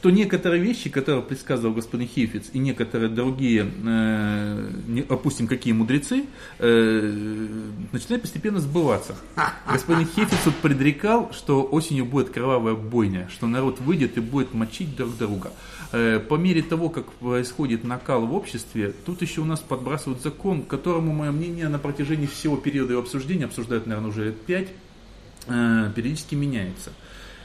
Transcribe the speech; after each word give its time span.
что 0.00 0.08
некоторые 0.08 0.62
вещи, 0.62 0.88
которые 0.88 1.22
предсказывал 1.22 1.74
господин 1.74 2.08
Хифиц, 2.08 2.48
и 2.54 2.58
некоторые 2.58 3.10
другие, 3.10 3.70
э, 3.84 4.70
не, 4.86 5.02
опустим, 5.02 5.46
какие 5.46 5.74
мудрецы, 5.74 6.24
э, 6.58 7.46
начинают 7.92 8.22
постепенно 8.22 8.60
сбываться. 8.60 9.14
Господин 9.70 10.06
Хифиц 10.06 10.38
вот 10.46 10.54
предрекал, 10.54 11.30
что 11.34 11.62
осенью 11.70 12.06
будет 12.06 12.30
кровавая 12.30 12.74
бойня, 12.76 13.28
что 13.30 13.46
народ 13.46 13.78
выйдет 13.80 14.16
и 14.16 14.20
будет 14.20 14.54
мочить 14.54 14.96
друг 14.96 15.18
друга. 15.18 15.52
Э, 15.92 16.18
по 16.18 16.36
мере 16.36 16.62
того, 16.62 16.88
как 16.88 17.12
происходит 17.12 17.84
накал 17.84 18.24
в 18.24 18.32
обществе, 18.32 18.94
тут 19.04 19.20
еще 19.20 19.42
у 19.42 19.44
нас 19.44 19.60
подбрасывают 19.60 20.22
закон, 20.22 20.62
которому, 20.62 21.12
мое 21.12 21.30
мнение, 21.30 21.68
на 21.68 21.78
протяжении 21.78 22.26
всего 22.26 22.56
периода 22.56 22.92
его 22.92 23.02
обсуждения, 23.02 23.44
обсуждают, 23.44 23.86
наверное, 23.86 24.08
уже 24.08 24.24
лет 24.24 24.40
пять, 24.46 24.68
э, 25.46 25.92
периодически 25.94 26.36
меняется. 26.36 26.90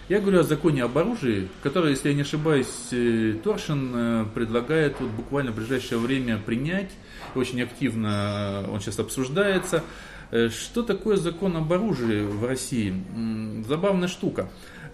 Я 0.08 0.20
говорю 0.20 0.42
о 0.42 0.44
законе 0.44 0.84
об 0.84 0.96
оружии, 1.00 1.50
который, 1.64 1.92
если 1.92 2.10
я 2.10 2.16
не 2.16 2.22
ошибаюсь, 2.22 2.68
э, 2.92 3.38
Торшин 3.44 3.92
э, 3.96 4.26
предлагает 4.36 4.98
вот 5.00 5.10
буквально 5.10 5.52
в 5.52 5.56
ближайшее 5.56 5.98
время 5.98 6.38
принять. 6.38 6.92
Очень 7.34 7.64
активно 7.64 8.70
он 8.72 8.82
сейчас 8.82 9.00
обсуждается. 9.00 9.84
Э, 10.30 10.50
что 10.50 10.84
такое 10.84 11.18
закон 11.18 11.58
об 11.58 11.74
оружии 11.74 12.22
в 12.22 12.46
России? 12.46 13.04
Забавная 13.68 14.08
штука. 14.08 14.48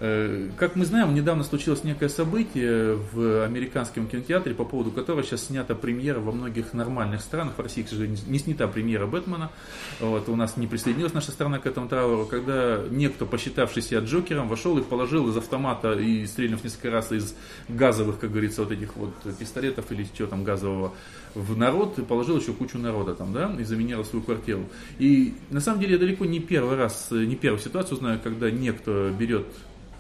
Э, 0.04 0.50
как 0.58 0.76
мы 0.76 0.84
знаем, 0.86 1.14
недавно 1.14 1.44
случилось 1.44 1.84
некое 1.84 2.10
событие 2.10 2.96
в 3.14 3.44
американском 3.46 4.08
кинотеатре, 4.08 4.56
по 4.56 4.66
поводу 4.66 4.90
которого 4.90 5.22
сейчас 5.22 5.46
снята 5.46 5.76
премьера 5.76 6.20
во 6.20 6.32
многих 6.32 6.74
нормальных 6.74 7.22
странах. 7.22 7.54
В 7.56 7.62
России, 7.62 7.84
к 7.84 7.90
сожалению, 7.90 8.18
не 8.26 8.40
снята 8.40 8.68
премьера 8.68 9.06
Бэтмена. 9.06 9.52
Вот, 10.00 10.28
у 10.28 10.36
нас 10.36 10.58
не 10.58 10.66
присоединилась 10.66 11.14
наша 11.14 11.30
страна 11.30 11.60
к 11.60 11.68
этому 11.68 11.88
трауру, 11.88 12.26
когда 12.26 12.82
некто, 12.90 13.28
посчитавший 13.28 13.84
себя 13.84 14.00
Джокером, 14.00 14.48
вошел 14.48 14.76
и 14.80 14.82
положил 14.82 15.30
из 15.30 15.38
автомата 15.38 15.94
и 15.94 16.26
стрельнув 16.26 16.64
несколько 16.64 16.90
раз 16.90 17.12
из 17.12 17.36
газовых, 17.70 18.18
как 18.18 18.32
говорится, 18.32 18.64
вот 18.64 18.72
этих 18.72 18.96
вот 18.96 19.14
пистолетов 19.38 19.92
или 19.92 20.08
чего 20.18 20.28
там 20.28 20.44
газового 20.44 20.94
в 21.36 21.56
народ 21.56 22.00
и 22.00 22.02
положил 22.02 22.40
еще 22.40 22.54
кучу 22.54 22.80
народа 22.80 23.14
там, 23.14 23.34
да, 23.34 23.56
и 23.60 23.64
заминировал 23.64 24.06
свою 24.06 24.26
квартиру. 24.26 24.68
И 24.98 25.36
на 25.52 25.62
самом 25.62 25.80
деле 25.80 25.94
я 25.94 26.00
далеко 26.00 26.26
не 26.26 26.40
первый 26.40 26.76
раз, 26.76 27.10
не 27.12 27.36
первую 27.36 27.62
ситуацию 27.62 27.98
знаю, 27.98 28.20
когда 28.24 28.50
некто 28.50 29.14
берет 29.16 29.46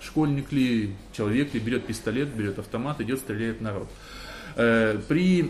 школьник 0.01 0.51
ли, 0.51 0.95
человек 1.13 1.53
ли, 1.53 1.59
берет 1.59 1.85
пистолет, 1.85 2.29
берет 2.29 2.59
автомат, 2.59 3.01
идет, 3.01 3.19
стреляет 3.19 3.61
народ. 3.61 3.87
Э, 4.55 4.99
при 5.07 5.49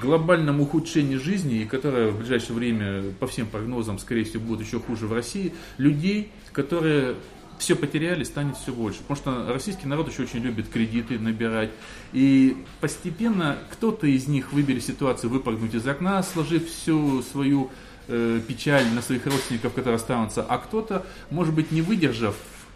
глобальном 0.00 0.60
ухудшении 0.60 1.16
жизни, 1.16 1.62
и 1.62 1.64
которое 1.64 2.10
в 2.10 2.18
ближайшее 2.18 2.56
время, 2.56 3.02
по 3.18 3.26
всем 3.26 3.46
прогнозам, 3.46 3.98
скорее 3.98 4.24
всего, 4.24 4.44
будет 4.44 4.66
еще 4.66 4.78
хуже 4.78 5.06
в 5.06 5.12
России, 5.12 5.52
людей, 5.78 6.30
которые 6.52 7.16
все 7.58 7.76
потеряли, 7.76 8.24
станет 8.24 8.56
все 8.56 8.72
больше. 8.72 9.00
Потому 9.06 9.16
что 9.16 9.52
российский 9.52 9.86
народ 9.86 10.10
еще 10.10 10.22
очень 10.22 10.40
любит 10.40 10.68
кредиты 10.68 11.18
набирать. 11.18 11.70
И 12.12 12.56
постепенно 12.80 13.56
кто-то 13.70 14.06
из 14.06 14.26
них 14.26 14.52
выберет 14.52 14.82
ситуацию 14.82 15.30
выпрыгнуть 15.30 15.74
из 15.74 15.86
окна, 15.86 16.22
сложив 16.22 16.68
всю 16.68 17.22
свою 17.22 17.70
э, 18.08 18.40
печаль 18.46 18.86
на 18.94 19.00
своих 19.00 19.24
родственников, 19.26 19.74
которые 19.74 19.96
останутся, 19.96 20.42
а 20.42 20.58
кто-то, 20.58 21.06
может 21.30 21.54
быть, 21.54 21.70
не 21.70 21.82
выдержав 21.82 22.34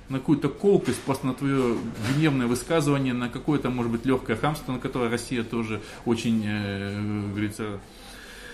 на 0.09 0.19
какую-то 0.19 0.49
колкость, 0.49 1.01
просто 1.01 1.27
на 1.27 1.35
твое 1.35 1.77
гневное 2.15 2.47
высказывание, 2.47 3.13
на 3.13 3.29
какое-то, 3.29 3.71
может 3.71 3.93
быть, 3.93 4.07
легкое 4.07 4.37
хамство, 4.37 4.73
на 4.73 4.79
которое 4.79 5.11
Россия 5.11 5.43
тоже 5.43 5.81
очень, 6.05 6.43
э, 6.47 7.29
говорится, 7.31 7.81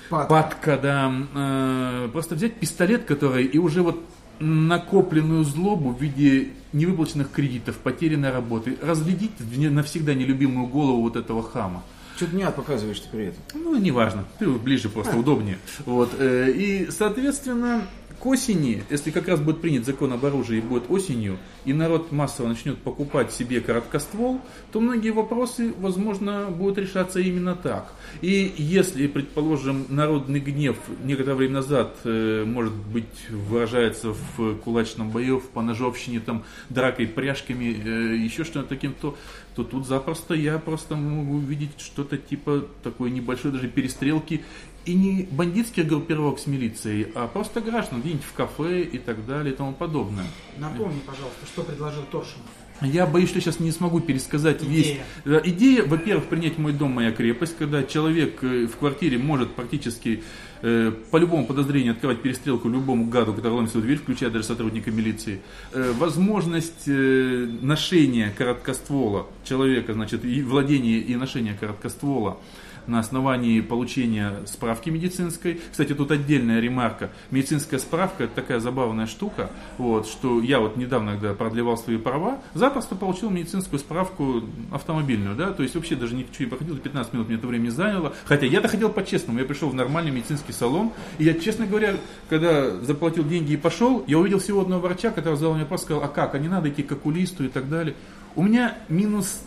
падка, 0.09 0.29
падка 0.29 0.79
да. 0.79 1.13
Э, 1.35 2.09
просто 2.13 2.35
взять 2.35 2.55
пистолет, 2.55 3.05
который, 3.05 3.45
и 3.45 3.59
уже 3.59 3.83
вот 3.83 4.03
накопленную 4.41 5.45
злобу 5.45 5.91
в 5.91 6.03
виде 6.03 6.51
невыплаченных 6.73 7.31
кредитов, 7.31 7.77
потерянной 7.77 8.33
работы, 8.33 8.77
разглядеть 8.83 9.33
навсегда 9.41 10.15
нелюбимую 10.15 10.67
голову 10.67 11.03
вот 11.03 11.17
этого 11.17 11.43
хама. 11.43 11.83
Что 12.17 12.27
ты 12.27 12.37
меня 12.37 12.51
показываешь 12.51 13.01
ты 13.01 13.09
при 13.09 13.25
этом? 13.27 13.43
Ну, 13.55 13.77
неважно, 13.79 14.25
ты 14.39 14.49
ближе 14.49 14.89
просто, 14.89 15.15
а. 15.15 15.17
удобнее. 15.17 15.59
Вот, 15.87 16.11
э, 16.19 16.51
и, 16.51 16.89
соответственно, 16.91 17.83
к 18.23 18.27
осени, 18.27 18.85
если 18.89 19.11
как 19.11 19.27
раз 19.27 19.41
будет 19.41 19.61
принят 19.61 19.85
закон 19.85 20.13
об 20.13 20.25
оружии 20.25 20.59
и 20.59 20.61
будет 20.61 20.89
осенью, 20.89 21.39
и 21.65 21.73
народ 21.73 22.13
массово 22.13 22.47
начнет 22.47 22.79
покупать 22.79 23.33
себе 23.33 23.61
короткоствол, 23.61 24.41
то 24.71 24.81
многие 24.81 25.11
вопросы, 25.11 25.75
возможно, 25.81 26.47
будут 26.49 26.79
решаться 26.79 27.19
именно 27.19 27.57
так. 27.57 27.93
И 28.21 28.55
если, 28.57 29.09
предположим, 29.09 29.87
народный 29.89 30.39
гнев 30.39 30.77
некоторое 31.03 31.35
время 31.35 31.55
назад, 31.55 31.97
э, 32.05 32.45
может 32.47 32.75
быть, 32.75 33.29
выражается 33.29 34.15
в 34.37 34.55
кулачном 34.59 35.11
бою, 35.11 35.41
в 35.41 35.49
поножовщине, 35.49 36.21
там, 36.21 36.45
дракой, 36.69 37.09
пряжками, 37.09 37.75
э, 37.75 38.17
еще 38.19 38.45
что-то 38.45 38.69
таким, 38.69 38.95
то, 38.95 39.17
то 39.57 39.65
тут 39.65 39.87
запросто 39.87 40.35
я 40.35 40.59
просто 40.59 40.95
могу 40.95 41.39
увидеть 41.39 41.73
что-то 41.79 42.17
типа 42.17 42.67
такой 42.83 43.11
небольшой 43.11 43.51
даже 43.51 43.69
перестрелки 43.69 44.43
и 44.85 44.95
не 44.95 45.29
бандитских 45.31 45.87
группировок 45.87 46.39
с 46.39 46.47
милицией, 46.47 47.09
а 47.15 47.27
просто 47.29 47.61
граждан, 47.61 48.01
где-нибудь 48.01 48.25
в 48.25 48.33
кафе 48.33 48.83
и 48.83 48.99
так 48.99 49.25
далее 49.27 49.55
и 49.55 49.57
тому 49.57 49.73
подобное. 49.73 50.27
Напомни, 50.59 51.01
пожалуйста, 51.07 51.47
что 51.47 51.63
предложил 51.63 52.03
Торшинов. 52.11 52.47
Я 52.85 53.07
боюсь, 53.07 53.29
что 53.29 53.41
сейчас 53.41 53.61
не 53.61 53.71
смогу 53.71 54.01
пересказать 54.01 54.63
Идея. 54.63 55.05
весь. 55.25 55.43
Идея, 55.45 55.85
во-первых, 55.85 56.27
принять 56.27 56.59
мой 56.59 56.73
дом, 56.73 56.93
моя 56.93 57.13
крепость, 57.13 57.57
когда 57.57 57.85
человек 57.85 58.43
э, 58.43 58.67
в 58.67 58.77
квартире 58.77 59.19
может 59.19 59.53
практически 59.53 60.25
э, 60.63 60.93
по 61.11 61.17
любому 61.17 61.47
подозрению 61.47 61.93
открывать 61.93 62.23
перестрелку 62.23 62.69
любому 62.69 63.07
гаду, 63.07 63.35
который 63.35 63.53
ломится 63.53 63.79
в 63.79 63.83
дверь, 63.83 63.99
включая 63.99 64.31
даже 64.31 64.45
сотрудника 64.45 64.91
милиции. 64.91 65.41
Э, 65.73 65.93
возможность 65.97 66.89
э, 66.89 67.49
ношения 67.61 68.35
короткоствола 68.37 69.29
человека, 69.45 69.95
значит, 69.95 70.25
и 70.25 70.43
владение 70.43 70.99
и 70.99 71.15
ношение 71.15 71.55
короткоствола 71.55 72.39
на 72.87 72.99
основании 72.99 73.61
получения 73.61 74.33
справки 74.47 74.91
медицинской. 74.91 75.61
Кстати, 75.71 75.95
тут 75.95 76.11
отдельная 76.11 76.61
ремарка. 76.61 77.11
Медицинская 77.31 77.79
справка 77.81 78.25
это 78.25 78.35
такая 78.35 78.61
забавная 78.61 79.07
штука, 79.07 79.51
вот, 79.79 80.07
что 80.07 80.41
я 80.41 80.61
вот 80.61 80.77
недавно, 80.77 81.13
когда 81.13 81.35
продлевал 81.35 81.77
свои 81.77 81.97
права, 81.97 82.41
запросто 82.55 82.95
получил 82.95 83.31
медицинскую 83.31 83.79
справку 83.79 84.43
автомобильную, 84.71 85.37
да, 85.37 85.53
то 85.53 85.63
есть 85.63 85.75
вообще 85.75 85.97
даже 85.97 86.15
ничего 86.15 86.45
не 86.45 86.47
проходило, 86.47 86.79
15 86.79 87.13
минут 87.13 87.29
мне 87.29 87.37
это 87.37 87.47
время 87.47 87.71
заняло, 87.71 88.15
хотя 88.25 88.47
я-то 88.47 88.69
хотел 88.69 88.89
по-честному, 88.89 89.39
я 89.39 89.45
пришел 89.45 89.69
в 89.69 89.75
нормальный 89.75 90.11
медицинский 90.11 90.53
салон, 90.53 90.93
и 91.19 91.25
я, 91.25 91.35
честно 91.35 91.67
говоря, 91.67 91.97
когда 92.29 92.77
заплатил 92.81 93.25
деньги 93.25 93.53
и 93.53 93.57
пошел, 93.57 94.05
я 94.07 94.19
увидел 94.19 94.39
всего 94.39 94.63
одного 94.63 94.83
врача, 94.83 95.11
который 95.11 95.37
задал 95.37 95.55
мне 95.55 95.63
вопрос, 95.63 95.83
сказал, 95.83 96.03
а 96.03 96.09
как, 96.09 96.35
а 96.35 96.39
не 96.39 96.49
надо 96.49 96.69
идти 96.69 96.83
к 96.83 96.93
окулисту 96.93 97.45
и 97.45 97.49
так 97.49 97.69
далее. 97.69 97.95
У 98.35 98.43
меня 98.43 98.79
минус 98.89 99.43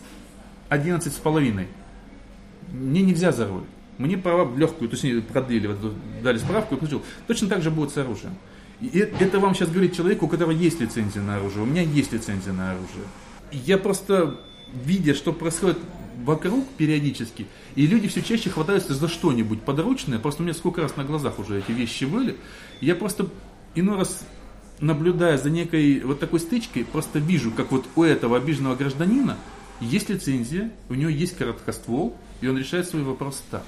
11 0.68 1.12
с 1.12 1.16
половиной 1.16 1.68
мне 2.76 3.02
нельзя 3.02 3.32
за 3.32 3.48
руль. 3.48 3.64
Мне 3.98 4.18
права 4.18 4.54
легкую, 4.56 4.90
то 4.90 4.96
есть 4.96 5.26
продлили, 5.28 5.68
вот, 5.68 5.94
дали 6.22 6.38
справку 6.38 6.74
и 6.74 6.78
получил. 6.78 7.02
Точно 7.26 7.48
так 7.48 7.62
же 7.62 7.70
будет 7.70 7.90
с 7.90 7.96
оружием. 7.96 8.34
И 8.80 8.98
это 8.98 9.40
вам 9.40 9.54
сейчас 9.54 9.70
говорит 9.70 9.96
человек, 9.96 10.22
у 10.22 10.28
которого 10.28 10.52
есть 10.52 10.80
лицензия 10.80 11.22
на 11.22 11.36
оружие. 11.36 11.62
У 11.62 11.66
меня 11.66 11.80
есть 11.80 12.12
лицензия 12.12 12.52
на 12.52 12.72
оружие. 12.72 13.06
Я 13.52 13.78
просто, 13.78 14.38
видя, 14.74 15.14
что 15.14 15.32
происходит 15.32 15.78
вокруг 16.24 16.66
периодически, 16.76 17.46
и 17.74 17.86
люди 17.86 18.08
все 18.08 18.22
чаще 18.22 18.50
хватаются 18.50 18.94
за 18.94 19.08
что-нибудь 19.08 19.62
подручное, 19.62 20.18
просто 20.18 20.42
у 20.42 20.44
меня 20.44 20.54
сколько 20.54 20.82
раз 20.82 20.96
на 20.96 21.04
глазах 21.04 21.38
уже 21.38 21.58
эти 21.58 21.72
вещи 21.72 22.04
были, 22.04 22.36
я 22.80 22.94
просто 22.94 23.28
иной 23.74 23.96
раз 23.96 24.24
наблюдая 24.80 25.38
за 25.38 25.50
некой 25.50 26.00
вот 26.00 26.20
такой 26.20 26.40
стычкой, 26.40 26.84
просто 26.84 27.18
вижу, 27.18 27.50
как 27.50 27.70
вот 27.72 27.86
у 27.96 28.02
этого 28.02 28.36
обиженного 28.36 28.76
гражданина 28.76 29.36
есть 29.80 30.08
лицензия, 30.08 30.70
у 30.88 30.94
него 30.94 31.10
есть 31.10 31.36
короткоствол, 31.36 32.16
и 32.40 32.48
он 32.48 32.58
решает 32.58 32.88
свой 32.88 33.02
вопрос 33.02 33.42
так. 33.50 33.64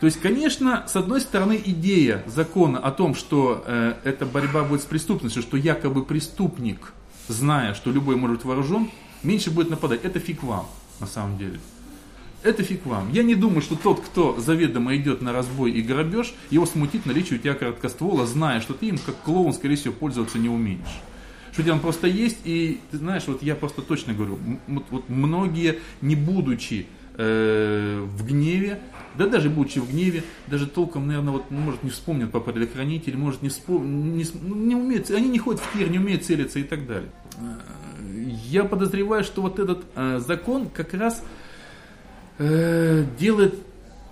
То 0.00 0.06
есть, 0.06 0.18
конечно, 0.20 0.84
с 0.88 0.96
одной 0.96 1.20
стороны, 1.20 1.60
идея 1.62 2.24
закона 2.26 2.78
о 2.78 2.90
том, 2.90 3.14
что 3.14 3.62
э, 3.66 3.94
эта 4.04 4.24
борьба 4.24 4.64
будет 4.64 4.80
с 4.80 4.86
преступностью, 4.86 5.42
что 5.42 5.58
якобы 5.58 6.04
преступник, 6.04 6.94
зная, 7.28 7.74
что 7.74 7.90
любой 7.90 8.16
может 8.16 8.38
быть 8.38 8.46
вооружен, 8.46 8.90
меньше 9.22 9.50
будет 9.50 9.68
нападать. 9.68 10.02
Это 10.02 10.18
фиг 10.18 10.42
вам, 10.42 10.66
на 11.00 11.06
самом 11.06 11.36
деле. 11.36 11.60
Это 12.42 12.62
фиг 12.62 12.86
вам. 12.86 13.12
Я 13.12 13.22
не 13.22 13.34
думаю, 13.34 13.60
что 13.60 13.76
тот, 13.76 14.00
кто 14.00 14.40
заведомо 14.40 14.96
идет 14.96 15.20
на 15.20 15.34
разбой 15.34 15.72
и 15.72 15.82
грабеж, 15.82 16.32
его 16.48 16.64
смутит 16.64 17.04
наличие 17.04 17.38
у 17.38 17.42
тебя 17.42 17.52
короткоствола, 17.52 18.24
зная, 18.24 18.62
что 18.62 18.72
ты 18.72 18.86
им 18.86 18.96
как 18.96 19.16
клоун, 19.20 19.52
скорее 19.52 19.76
всего, 19.76 19.92
пользоваться 19.92 20.38
не 20.38 20.48
умеешь. 20.48 21.02
Что 21.52 21.72
он 21.72 21.80
просто 21.80 22.06
есть, 22.06 22.38
и 22.44 22.80
ты 22.90 22.98
знаешь, 22.98 23.24
вот 23.26 23.42
я 23.42 23.54
просто 23.54 23.82
точно 23.82 24.14
говорю, 24.14 24.38
вот, 24.66 24.84
вот 24.90 25.08
многие, 25.08 25.78
не 26.00 26.16
будучи 26.16 26.86
э, 27.16 28.06
в 28.16 28.26
гневе, 28.26 28.80
да 29.16 29.26
даже 29.26 29.50
будучи 29.50 29.78
в 29.78 29.90
гневе, 29.90 30.22
даже 30.46 30.66
толком, 30.66 31.06
наверное, 31.06 31.32
вот, 31.32 31.50
ну, 31.50 31.58
может, 31.60 31.82
не 31.82 31.90
вспомнят 31.90 32.30
по 32.30 32.40
предохранитель, 32.40 33.16
может, 33.16 33.42
не, 33.42 33.48
вспом... 33.48 34.16
не, 34.16 34.24
ну, 34.42 34.54
не 34.54 34.74
умеют, 34.74 35.10
они 35.10 35.28
не 35.28 35.38
ходят 35.38 35.60
в 35.60 35.72
тир, 35.76 35.90
не 35.90 35.98
умеют 35.98 36.24
целиться 36.24 36.58
и 36.58 36.64
так 36.64 36.86
далее. 36.86 37.10
Э, 37.38 37.58
я 38.48 38.64
подозреваю, 38.64 39.24
что 39.24 39.42
вот 39.42 39.58
этот 39.58 39.84
э, 39.94 40.20
закон 40.24 40.68
как 40.68 40.94
раз 40.94 41.22
э, 42.38 43.04
делает 43.18 43.54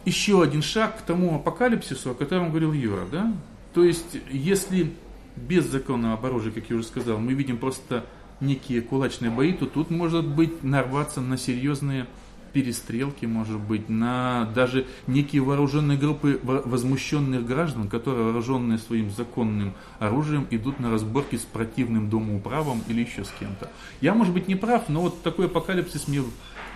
еще 0.05 0.43
один 0.43 0.63
шаг 0.63 0.99
к 0.99 1.03
тому 1.03 1.37
апокалипсису, 1.37 2.11
о 2.11 2.15
котором 2.15 2.51
говорил 2.51 2.73
Юра, 2.73 3.07
да? 3.11 3.33
То 3.75 3.85
есть, 3.85 4.19
если 4.31 4.93
без 5.39 5.67
законного 5.67 6.19
оружия, 6.27 6.53
как 6.53 6.69
я 6.71 6.77
уже 6.77 6.87
сказал, 6.87 7.19
мы 7.19 7.33
видим 7.33 7.59
просто 7.59 8.05
некие 8.41 8.83
кулачные 8.83 9.31
бои, 9.31 9.53
то 9.53 9.67
тут 9.67 9.91
может 9.91 10.27
быть 10.27 10.63
нарваться 10.63 11.21
на 11.21 11.37
серьезные 11.37 12.07
перестрелки, 12.53 13.27
может 13.27 13.59
быть, 13.59 13.89
на 13.89 14.51
даже 14.55 14.87
некие 15.07 15.43
вооруженные 15.43 15.99
группы 15.99 16.41
возмущенных 16.43 17.47
граждан, 17.47 17.89
которые, 17.89 18.25
вооруженные 18.25 18.79
своим 18.79 19.11
законным 19.11 19.75
оружием, 19.99 20.47
идут 20.51 20.81
на 20.81 20.91
разборки 20.91 21.37
с 21.37 21.43
противным 21.43 22.09
домоуправом 22.11 22.83
или 22.89 23.03
еще 23.03 23.25
с 23.25 23.31
кем-то. 23.39 23.71
Я, 24.01 24.15
может 24.15 24.33
быть, 24.33 24.49
не 24.49 24.57
прав, 24.57 24.89
но 24.89 25.03
вот 25.03 25.23
такой 25.23 25.47
апокалипсис 25.47 26.09
мне 26.09 26.23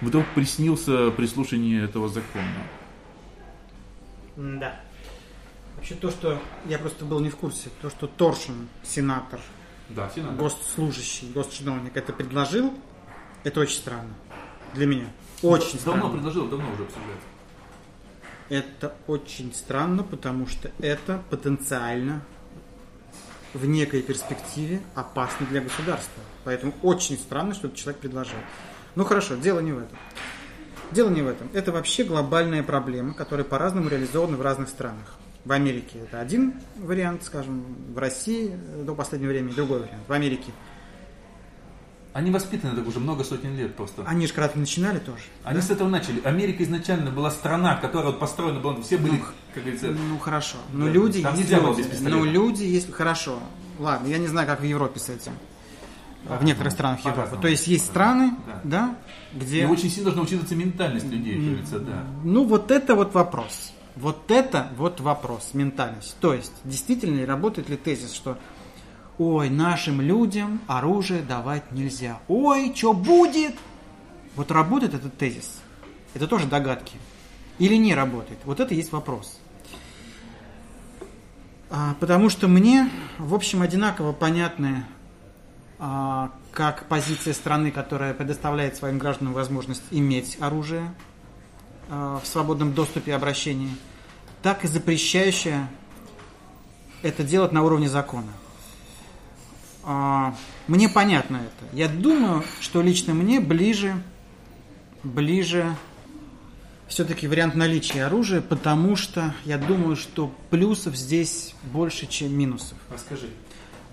вдруг 0.00 0.26
приснился 0.34 1.10
при 1.10 1.26
слушании 1.26 1.82
этого 1.82 2.08
закона. 2.08 2.44
Да. 4.36 4.80
Вообще 5.82 5.96
то, 5.96 6.12
что 6.12 6.40
я 6.67 6.79
просто 6.79 7.05
был 7.05 7.19
не 7.19 7.29
в 7.29 7.34
курсе, 7.34 7.69
то, 7.81 7.90
что 7.90 8.06
Торшин, 8.06 8.69
сенатор, 8.84 9.40
да, 9.88 10.08
сенатор. 10.14 10.37
госслужащий, 10.37 11.29
госчиновник 11.32 11.96
это 11.96 12.12
предложил, 12.12 12.73
это 13.43 13.58
очень 13.58 13.79
странно 13.79 14.14
для 14.75 14.87
меня. 14.87 15.06
Очень 15.43 15.81
давно 15.81 16.02
странно. 16.02 16.11
предложил, 16.11 16.46
давно 16.46 16.73
уже 16.73 16.84
обсуждается. 16.84 17.26
Это 18.49 18.94
очень 19.08 19.52
странно, 19.52 20.05
потому 20.05 20.46
что 20.46 20.70
это 20.79 21.20
потенциально 21.31 22.23
в 23.52 23.67
некой 23.67 24.02
перспективе 24.02 24.82
опасно 24.94 25.46
для 25.46 25.62
государства. 25.62 26.23
Поэтому 26.44 26.75
очень 26.82 27.19
странно, 27.19 27.55
что 27.55 27.67
этот 27.67 27.81
человек 27.81 28.00
предложил. 28.00 28.38
Ну 28.94 29.02
хорошо, 29.02 29.34
дело 29.34 29.58
не 29.58 29.73
в 29.73 29.79
этом. 29.79 29.99
Дело 30.93 31.11
не 31.11 31.23
в 31.23 31.26
этом. 31.26 31.50
Это 31.52 31.73
вообще 31.73 32.05
глобальная 32.05 32.62
проблема, 32.62 33.14
которая 33.14 33.44
по-разному 33.44 33.88
реализована 33.88 34.37
в 34.37 34.43
разных 34.43 34.69
странах. 34.69 35.19
В 35.44 35.52
Америке 35.52 35.98
это 36.00 36.20
один 36.20 36.54
вариант, 36.76 37.24
скажем, 37.24 37.64
в 37.92 37.98
России 37.98 38.56
до 38.84 38.94
последнего 38.94 39.30
времени 39.30 39.52
другой 39.52 39.80
вариант. 39.80 40.02
В 40.06 40.12
Америке 40.12 40.52
они 42.12 42.30
воспитаны 42.30 42.76
так 42.76 42.86
уже 42.86 43.00
много 43.00 43.24
сотен 43.24 43.56
лет 43.56 43.74
просто. 43.74 44.04
Они 44.06 44.26
же 44.26 44.34
когда-то 44.34 44.58
начинали 44.58 44.98
тоже. 44.98 45.22
Они 45.44 45.60
да? 45.60 45.62
с 45.62 45.70
этого 45.70 45.88
начали. 45.88 46.20
Америка 46.24 46.62
изначально 46.62 47.10
была 47.10 47.30
страна, 47.30 47.76
которая 47.76 48.10
вот 48.10 48.20
построена 48.20 48.60
была, 48.60 48.80
все 48.82 48.98
были, 48.98 49.12
ну, 49.12 49.24
как 49.54 49.62
говорится... 49.62 49.86
Ну 49.88 50.18
хорошо. 50.18 50.58
Но 50.72 50.86
да, 50.86 50.90
люди 50.92 51.18
есть 51.18 51.50
люди. 51.50 52.08
Но 52.08 52.24
люди 52.24 52.64
есть... 52.64 52.92
Хорошо. 52.92 53.38
Ладно, 53.78 54.08
я 54.08 54.18
не 54.18 54.26
знаю, 54.26 54.46
как 54.46 54.60
в 54.60 54.64
Европе 54.64 55.00
с 55.00 55.08
этим. 55.08 55.32
Да, 56.28 56.36
в 56.36 56.44
некоторых 56.44 56.72
ну, 56.72 56.76
странах 56.76 57.04
Европы. 57.04 57.38
То 57.40 57.48
есть 57.48 57.66
есть 57.66 57.86
страны, 57.86 58.34
да, 58.46 58.60
да 58.62 58.96
где... 59.32 59.62
И 59.62 59.64
очень 59.64 59.88
сильно 59.88 60.04
должна 60.04 60.22
учитываться 60.22 60.54
ментальность 60.54 61.06
людей, 61.06 61.34
как 61.34 61.44
говорится, 61.44 61.78
да. 61.80 62.04
Ну 62.24 62.44
вот 62.44 62.70
это 62.70 62.94
вот 62.94 63.14
вопрос. 63.14 63.72
Вот 63.96 64.30
это 64.30 64.68
вот 64.76 65.00
вопрос, 65.00 65.50
ментальность. 65.52 66.16
То 66.20 66.32
есть, 66.34 66.52
действительно 66.64 67.18
ли 67.18 67.24
работает 67.24 67.68
ли 67.68 67.76
тезис, 67.76 68.12
что 68.12 68.38
ой, 69.18 69.50
нашим 69.50 70.00
людям 70.00 70.60
оружие 70.66 71.22
давать 71.22 71.70
нельзя. 71.72 72.20
Ой, 72.28 72.72
что 72.74 72.92
будет? 72.92 73.54
Вот 74.34 74.50
работает 74.50 74.94
этот 74.94 75.16
тезис? 75.18 75.60
Это 76.14 76.26
тоже 76.26 76.46
догадки. 76.46 76.96
Или 77.58 77.76
не 77.76 77.94
работает? 77.94 78.38
Вот 78.44 78.60
это 78.60 78.74
есть 78.74 78.92
вопрос. 78.92 79.38
А, 81.70 81.94
потому 82.00 82.28
что 82.28 82.48
мне, 82.48 82.90
в 83.18 83.34
общем, 83.34 83.62
одинаково 83.62 84.12
понятны 84.12 84.86
а, 85.78 86.30
как 86.50 86.86
позиция 86.86 87.34
страны, 87.34 87.70
которая 87.70 88.14
предоставляет 88.14 88.76
своим 88.76 88.98
гражданам 88.98 89.32
возможность 89.32 89.82
иметь 89.90 90.38
оружие 90.40 90.94
в 91.92 92.22
свободном 92.24 92.72
доступе 92.72 93.14
обращении, 93.14 93.70
так 94.42 94.64
и 94.64 94.68
запрещающая 94.68 95.68
это 97.02 97.22
делать 97.22 97.52
на 97.52 97.62
уровне 97.62 97.88
закона. 97.88 98.32
А, 99.84 100.34
мне 100.68 100.88
понятно 100.88 101.36
это. 101.36 101.76
Я 101.76 101.88
думаю, 101.88 102.44
что 102.60 102.80
лично 102.80 103.12
мне 103.12 103.40
ближе, 103.40 104.02
ближе 105.02 105.76
все-таки 106.88 107.26
вариант 107.26 107.56
наличия 107.56 108.04
оружия, 108.04 108.40
потому 108.40 108.96
что 108.96 109.34
я 109.44 109.58
думаю, 109.58 109.96
что 109.96 110.32
плюсов 110.50 110.96
здесь 110.96 111.54
больше, 111.64 112.06
чем 112.06 112.36
минусов. 112.36 112.78
Расскажи. 112.90 113.28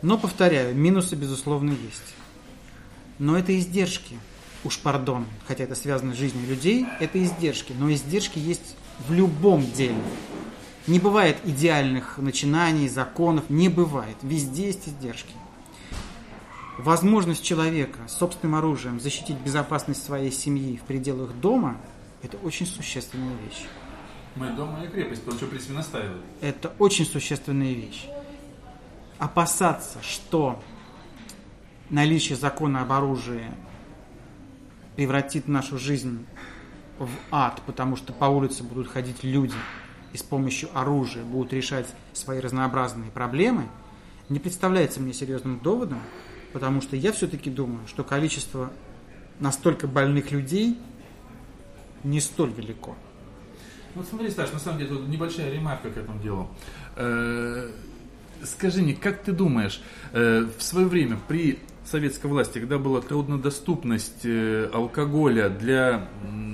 Но, 0.02 0.18
повторяю, 0.18 0.76
минусы, 0.76 1.16
безусловно, 1.16 1.72
есть. 1.72 2.16
Но 3.18 3.38
это 3.38 3.58
издержки. 3.58 4.18
Уж 4.64 4.80
пардон, 4.80 5.26
хотя 5.48 5.64
это 5.64 5.76
связано 5.76 6.14
с 6.14 6.18
жизнью 6.18 6.48
людей, 6.48 6.86
это 7.00 7.24
издержки. 7.24 7.74
Но 7.78 7.92
издержки 7.92 8.40
есть 8.40 8.76
в 9.08 9.14
любом 9.14 9.66
деле. 9.72 10.02
Не 10.88 11.00
бывает 11.00 11.38
идеальных 11.46 12.18
начинаний, 12.18 12.90
законов, 12.90 13.50
не 13.50 13.70
бывает. 13.70 14.18
Везде 14.22 14.68
есть 14.68 14.90
издержки 14.90 15.34
возможность 16.80 17.44
человека 17.44 18.00
собственным 18.08 18.56
оружием 18.56 19.00
защитить 19.00 19.38
безопасность 19.38 20.04
своей 20.04 20.32
семьи 20.32 20.78
в 20.78 20.84
пределах 20.84 21.34
дома– 21.34 21.78
это 22.24 22.38
очень 22.38 22.66
существенная 22.66 23.36
вещь. 23.46 23.66
Мы 24.36 24.52
дом– 24.52 24.70
моя 24.72 24.90
крепость, 24.90 25.22
потому 25.22 25.38
что 25.38 25.48
принципе 25.48 25.74
настаивают. 25.74 26.22
Это 26.42 26.74
очень 26.80 27.06
существенная 27.06 27.74
вещь. 27.74 28.08
Опасаться, 29.18 30.00
что 30.02 30.62
наличие 31.90 32.38
закона 32.38 32.82
об 32.82 32.92
оружии 32.94 33.44
превратит 35.00 35.48
нашу 35.48 35.78
жизнь 35.78 36.26
в 36.98 37.10
ад, 37.32 37.62
потому 37.66 37.96
что 37.96 38.12
по 38.12 38.26
улице 38.26 38.64
будут 38.64 38.90
ходить 38.90 39.24
люди 39.24 39.56
и 40.12 40.18
с 40.18 40.24
помощью 40.24 40.68
оружия 40.78 41.24
будут 41.24 41.54
решать 41.54 41.88
свои 42.12 42.42
разнообразные 42.42 43.10
проблемы, 43.10 43.70
не 44.28 44.40
представляется 44.40 45.00
мне 45.00 45.14
серьезным 45.14 45.60
доводом 45.60 46.00
Потому 46.54 46.82
что 46.82 46.96
я 46.96 47.12
все-таки 47.12 47.50
думаю, 47.50 47.88
что 47.88 48.04
количество 48.04 48.72
настолько 49.40 49.88
больных 49.88 50.32
людей 50.32 50.80
не 52.04 52.20
столь 52.20 52.52
велико. 52.52 52.96
Вот 53.96 54.08
смотри, 54.08 54.30
Сташ, 54.30 54.52
на 54.52 54.60
самом 54.60 54.80
деле 54.80 54.92
тут 54.92 55.08
небольшая 55.08 55.52
ремарка 55.52 55.90
к 55.92 55.98
этому 55.98 56.20
делу. 56.22 56.50
Э, 56.96 57.70
скажи 58.44 58.82
мне, 58.82 58.96
как 58.96 59.22
ты 59.24 59.32
думаешь, 59.32 59.82
э, 60.12 60.48
в 60.58 60.64
свое 60.64 60.88
время 60.88 61.20
при 61.28 61.60
советской 61.90 62.28
власти, 62.28 62.60
когда 62.60 62.78
была 62.78 63.02
труднодоступность 63.02 64.24
э, 64.24 64.70
алкоголя 64.74 65.50
для, 65.50 66.08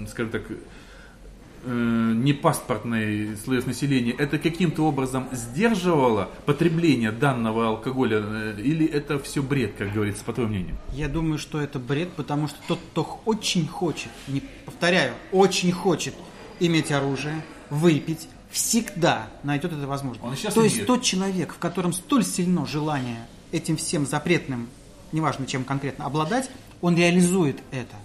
скажем 0.10 0.32
так, 0.32 0.44
э, 0.50 2.14
непаспортный 2.16 3.36
слоев 3.38 3.66
населения, 3.68 4.12
это 4.12 4.38
каким-то 4.38 4.84
образом 4.84 5.28
сдерживало 5.32 6.30
потребление 6.46 7.12
данного 7.12 7.68
алкоголя 7.68 8.22
э, 8.24 8.56
или 8.60 8.86
это 8.86 9.20
все 9.20 9.42
бред, 9.42 9.74
как 9.78 9.94
говорится, 9.94 10.24
по 10.24 10.34
твоему 10.34 10.54
мнению? 10.54 10.78
Я 10.94 11.10
думаю, 11.10 11.38
что 11.38 11.60
это 11.60 11.80
бред, 11.80 12.10
потому 12.16 12.48
что 12.48 12.58
тот, 12.68 12.80
кто 12.92 13.22
очень 13.26 13.68
хочет, 13.68 14.10
не 14.28 14.42
повторяю, 14.66 15.14
очень 15.32 15.72
хочет 15.72 16.14
иметь 16.60 16.92
оружие, 16.92 17.44
выпить, 17.70 18.30
всегда 18.50 19.28
найдет 19.44 19.74
это 19.74 19.86
возможность. 19.86 20.54
То 20.54 20.64
есть 20.64 20.86
тот 20.86 21.02
человек, 21.04 21.54
в 21.54 21.58
котором 21.58 21.92
столь 21.92 22.24
сильно 22.24 22.66
желание 22.66 23.28
этим 23.52 23.76
всем 23.76 24.06
запретным, 24.06 24.70
неважно 25.16 25.48
чем 25.48 25.64
конкретно, 25.64 26.06
обладать, 26.06 26.50
он 26.82 26.96
реализует 26.96 27.58
это. 27.72 27.96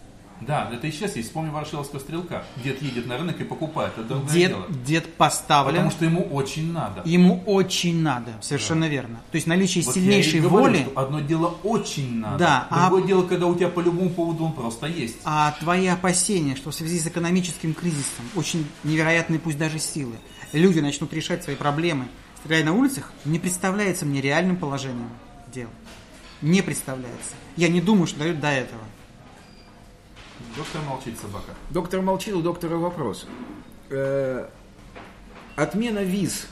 Да, 0.41 0.71
это 0.73 0.87
и 0.87 0.91
сейчас 0.91 1.17
есть. 1.17 1.29
Вспомни 1.29 1.51
Ворошиловского 1.51 1.99
стрелка. 1.99 2.45
Дед 2.65 2.81
едет 2.81 3.07
на 3.07 3.19
рынок 3.19 3.41
и 3.41 3.45
покупает. 3.45 3.93
Это 3.99 4.23
дед, 4.33 4.57
дед 4.85 5.15
поставлен. 5.15 5.73
Потому 5.73 5.91
что 5.91 6.05
ему 6.07 6.23
очень 6.23 6.73
надо. 6.73 7.03
Ему 7.05 7.43
очень 7.45 8.01
надо, 8.01 8.33
совершенно 8.41 8.87
да. 8.87 8.89
верно. 8.89 9.21
То 9.31 9.37
есть 9.37 9.47
наличие 9.47 9.85
вот 9.85 9.95
сильнейшей 9.95 10.41
воли. 10.41 10.79
Говорю, 10.79 10.91
что 10.91 11.01
одно 11.01 11.21
дело 11.21 11.55
очень 11.63 12.17
надо. 12.17 12.39
Да, 12.39 12.69
Другое 12.71 13.05
а... 13.05 13.07
дело, 13.07 13.27
когда 13.27 13.47
у 13.47 13.55
тебя 13.55 13.69
по 13.69 13.81
любому 13.81 14.11
поводу 14.11 14.45
он 14.45 14.53
просто 14.53 14.87
есть. 14.87 15.17
А 15.25 15.55
твои 15.61 15.87
опасения, 15.89 16.57
что 16.57 16.71
в 16.71 16.75
связи 16.75 16.99
с 16.99 17.07
экономическим 17.07 17.75
кризисом, 17.75 18.25
очень 18.35 18.67
невероятные 18.83 19.41
пусть 19.41 19.59
даже 19.59 19.79
силы, 19.79 20.15
люди 20.53 20.81
начнут 20.81 21.13
решать 21.13 21.45
свои 21.45 21.57
проблемы, 21.57 22.07
стреляя 22.39 22.65
на 22.65 22.73
улицах, 22.73 23.13
не 23.27 23.39
представляется 23.39 24.07
мне 24.07 24.23
реальным 24.23 24.57
положением 24.57 25.11
дел. 25.53 25.69
Не 26.43 26.63
представляется. 26.63 27.35
Я 27.57 27.69
не 27.69 27.81
думаю, 27.81 28.07
что 28.07 28.21
дают 28.21 28.41
до 28.41 28.49
этого. 28.49 28.81
Доктор 30.57 30.81
молчит, 30.83 31.19
собака. 31.21 31.55
Доктор 31.71 32.01
молчит, 32.01 32.35
у 32.35 32.41
доктора 32.41 32.77
вопрос. 32.77 33.27
Э, 33.91 34.49
отмена 35.57 36.03
виз 36.03 36.47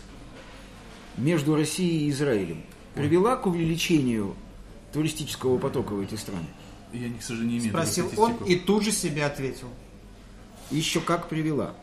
между 1.16 1.57
Россией 1.57 2.07
и 2.07 2.11
Израилем 2.11 2.62
привела 2.95 3.37
к 3.37 3.47
увеличению 3.47 4.35
туристического 4.92 5.59
потока 5.59 5.92
в 5.92 6.00
эти 6.00 6.16
страны? 6.16 6.47
Я, 6.92 7.09
к 7.18 7.23
сожалению, 7.23 7.52
не 7.52 7.59
имею 7.59 7.73
Спросил 7.73 8.11
он 8.16 8.37
и 8.45 8.57
тут 8.57 8.83
же 8.83 8.92
себе 8.92 9.25
ответил. 9.25 9.68
Еще 10.71 11.00
как 11.00 11.28
привела. 11.28 11.75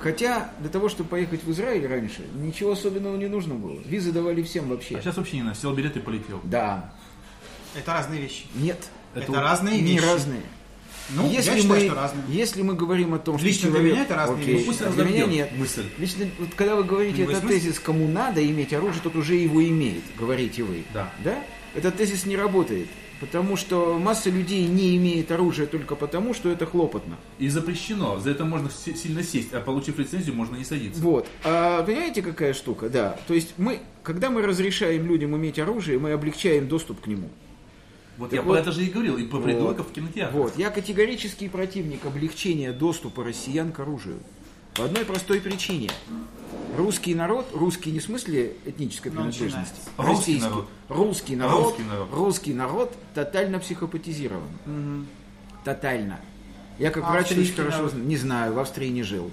Хотя 0.00 0.50
для 0.60 0.68
того, 0.68 0.88
чтобы 0.88 1.08
поехать 1.10 1.42
в 1.44 1.50
Израиль 1.50 1.86
раньше, 1.86 2.26
ничего 2.34 2.72
особенного 2.72 3.16
не 3.16 3.28
нужно 3.28 3.54
было. 3.54 3.78
Визы 3.86 4.12
давали 4.12 4.42
всем 4.42 4.68
вообще. 4.68 4.96
А 4.96 5.00
сейчас 5.00 5.16
вообще 5.16 5.36
не 5.38 5.42
надо. 5.42 5.56
Сел 5.58 5.72
билет 5.72 5.96
и 5.96 6.00
полетел. 6.00 6.40
Да. 6.44 6.92
Это 7.74 7.92
разные 7.92 8.20
вещи. 8.20 8.44
Нет. 8.54 8.78
Это, 9.14 9.32
Это 9.32 9.40
разные 9.40 9.80
не 9.80 9.94
вещи. 9.94 10.04
разные. 10.04 10.42
Ну, 11.10 11.30
если, 11.30 11.50
я 11.52 11.56
считаю, 11.58 11.68
мы, 11.68 11.86
что 11.86 11.94
разные. 11.94 12.24
если 12.28 12.62
мы 12.62 12.74
говорим 12.74 13.14
о 13.14 13.18
том, 13.18 13.36
Лично 13.38 13.52
что 13.52 13.70
для 13.70 13.76
человек... 13.78 13.92
меня 13.92 14.02
это 14.04 14.14
разные 14.16 14.42
Окей, 14.42 14.54
вещи. 14.54 14.66
Пусть 14.66 14.82
а 14.82 14.90
для 14.90 15.04
меня 15.04 15.26
нет. 15.26 15.52
мысль. 15.56 15.84
Лично, 15.98 16.26
вот 16.38 16.48
когда 16.56 16.74
вы 16.74 16.82
говорите 16.84 17.18
Понимаешь 17.18 17.38
этот 17.38 17.48
смысл? 17.50 17.64
тезис, 17.64 17.80
кому 17.80 18.08
надо 18.08 18.44
иметь 18.44 18.72
оружие, 18.74 19.00
тот 19.02 19.14
уже 19.14 19.36
его 19.36 19.64
имеет, 19.64 20.02
говорите 20.18 20.64
вы. 20.64 20.82
Да. 20.92 21.12
Да? 21.22 21.38
Этот 21.74 21.96
тезис 21.96 22.26
не 22.26 22.36
работает. 22.36 22.88
Потому 23.20 23.56
что 23.56 23.98
масса 23.98 24.28
людей 24.28 24.66
не 24.66 24.96
имеет 24.98 25.30
оружия 25.32 25.66
только 25.66 25.96
потому, 25.96 26.34
что 26.34 26.50
это 26.50 26.66
хлопотно. 26.66 27.16
И 27.38 27.48
запрещено. 27.48 28.18
За 28.18 28.30
это 28.30 28.44
можно 28.44 28.68
си- 28.70 28.94
сильно 28.94 29.22
сесть, 29.22 29.54
а 29.54 29.60
получив 29.60 29.98
лицензию, 29.98 30.34
можно 30.34 30.56
не 30.56 30.64
садиться. 30.64 31.00
Вот. 31.00 31.26
А 31.42 31.82
понимаете, 31.82 32.20
какая 32.20 32.52
штука? 32.52 32.90
Да. 32.90 33.18
То 33.26 33.32
есть 33.32 33.54
мы, 33.56 33.80
когда 34.02 34.28
мы 34.28 34.42
разрешаем 34.42 35.06
людям 35.06 35.34
иметь 35.36 35.58
оружие, 35.58 35.98
мы 35.98 36.12
облегчаем 36.12 36.68
доступ 36.68 37.00
к 37.00 37.06
нему. 37.06 37.30
Вот 38.18 38.30
Так 38.30 38.38
я 38.38 38.42
вот- 38.42 38.52
про 38.52 38.60
это 38.60 38.72
же 38.72 38.84
и 38.84 38.90
говорил, 38.90 39.16
и 39.16 39.24
про 39.24 39.36
Вот. 39.38 39.44
придурков 39.44 39.88
в 39.88 39.92
кинотеатрах. 39.92 40.34
Вот. 40.34 40.58
Я 40.58 40.70
категорический 40.70 41.48
противник 41.48 42.04
облегчения 42.04 42.72
доступа 42.72 43.24
россиян 43.24 43.72
к 43.72 43.80
оружию. 43.80 44.18
По 44.76 44.84
одной 44.84 45.04
простой 45.04 45.40
причине. 45.40 45.90
Русский 46.76 47.14
народ, 47.14 47.46
русский 47.54 47.90
не 47.90 48.00
в 48.00 48.02
смысле 48.02 48.54
этнической 48.66 49.10
Ну, 49.10 49.22
принадлежности, 49.22 49.54
начинается. 49.56 49.90
Русский 49.96 50.32
российский, 50.34 50.48
народ. 50.50 50.68
русский 50.90 51.36
народ, 51.36 51.64
Русский 51.64 51.82
народ. 51.84 52.08
русский 52.12 52.54
народ 52.54 52.96
тотально 53.14 53.58
психопатизирован. 53.58 55.06
Тотально. 55.64 56.20
Я 56.78 56.90
как 56.90 57.08
врач 57.08 57.22
Австрийский 57.26 57.52
очень 57.54 57.56
хорошо 57.62 57.76
народ. 57.78 57.90
знаю. 57.92 58.06
Не 58.06 58.16
знаю, 58.18 58.52
в 58.52 58.58
Австрии 58.58 58.88
не 58.88 59.02
жил. 59.02 59.30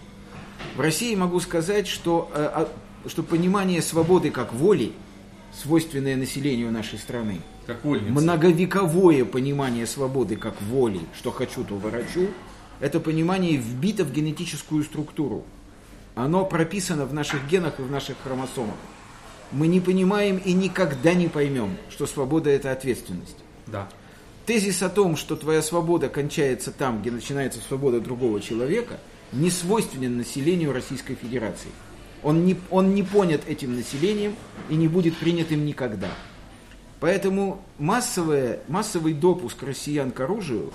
В 0.77 0.79
России 0.79 1.13
могу 1.15 1.41
сказать, 1.41 1.88
что, 1.88 2.31
э, 2.33 2.50
а, 2.53 2.69
что 3.09 3.21
понимание 3.23 3.81
свободы 3.81 4.31
как 4.31 4.53
воли, 4.53 4.93
свойственное 5.53 6.15
населению 6.15 6.71
нашей 6.71 6.97
страны, 6.97 7.41
Как 7.67 7.83
вольница. 7.83 8.12
Многовековое 8.13 9.25
понимание 9.25 9.85
свободы 9.85 10.38
как 10.38 10.62
воли, 10.62 11.01
что 11.17 11.31
хочу, 11.31 11.65
то 11.65 11.75
ворочу, 11.75 12.29
это 12.84 13.00
понимание 13.00 13.56
вбито 13.56 14.04
в 14.04 14.12
генетическую 14.12 14.84
структуру. 14.84 15.46
Оно 16.16 16.44
прописано 16.44 17.06
в 17.06 17.13
наших 17.13 17.48
генах 17.48 17.80
и 17.80 17.82
в 17.82 17.90
наших 17.90 18.18
хромосомах. 18.22 18.75
Мы 19.54 19.68
не 19.68 19.80
понимаем 19.80 20.36
и 20.36 20.52
никогда 20.52 21.13
не 21.13 21.30
поймем, 21.30 21.78
что 21.90 22.06
свобода– 22.08 22.50
это 22.52 22.74
ответственность. 22.74 23.38
Да. 23.68 23.88
Тезис 24.46 24.84
о 24.84 24.90
том, 24.90 25.16
что 25.16 25.38
твоя 25.38 25.62
свобода 25.62 26.10
кончается 26.10 26.72
там, 26.72 27.00
где 27.00 27.10
начинается 27.10 27.62
свобода 27.62 28.02
другого 28.02 28.42
человека, 28.42 29.00
не 29.32 29.50
свойственен 29.50 30.18
населению 30.18 30.74
Российской 30.74 31.16
Федерации. 31.16 31.72
Он 32.22 32.44
не, 32.44 32.58
он 32.70 32.94
не 32.94 33.04
понят 33.04 33.48
этим 33.48 33.78
населением 33.78 34.36
и 34.70 34.75
не 34.75 34.90
будет 34.90 35.16
принят 35.16 35.54
им 35.54 35.63
никогда. 35.66 36.10
Поэтому 37.00 37.63
массовое, 37.80 38.60
массовый 38.68 39.13
допуск 39.13 39.63
россиян 39.63 40.12
к 40.12 40.20
оружию 40.20 40.74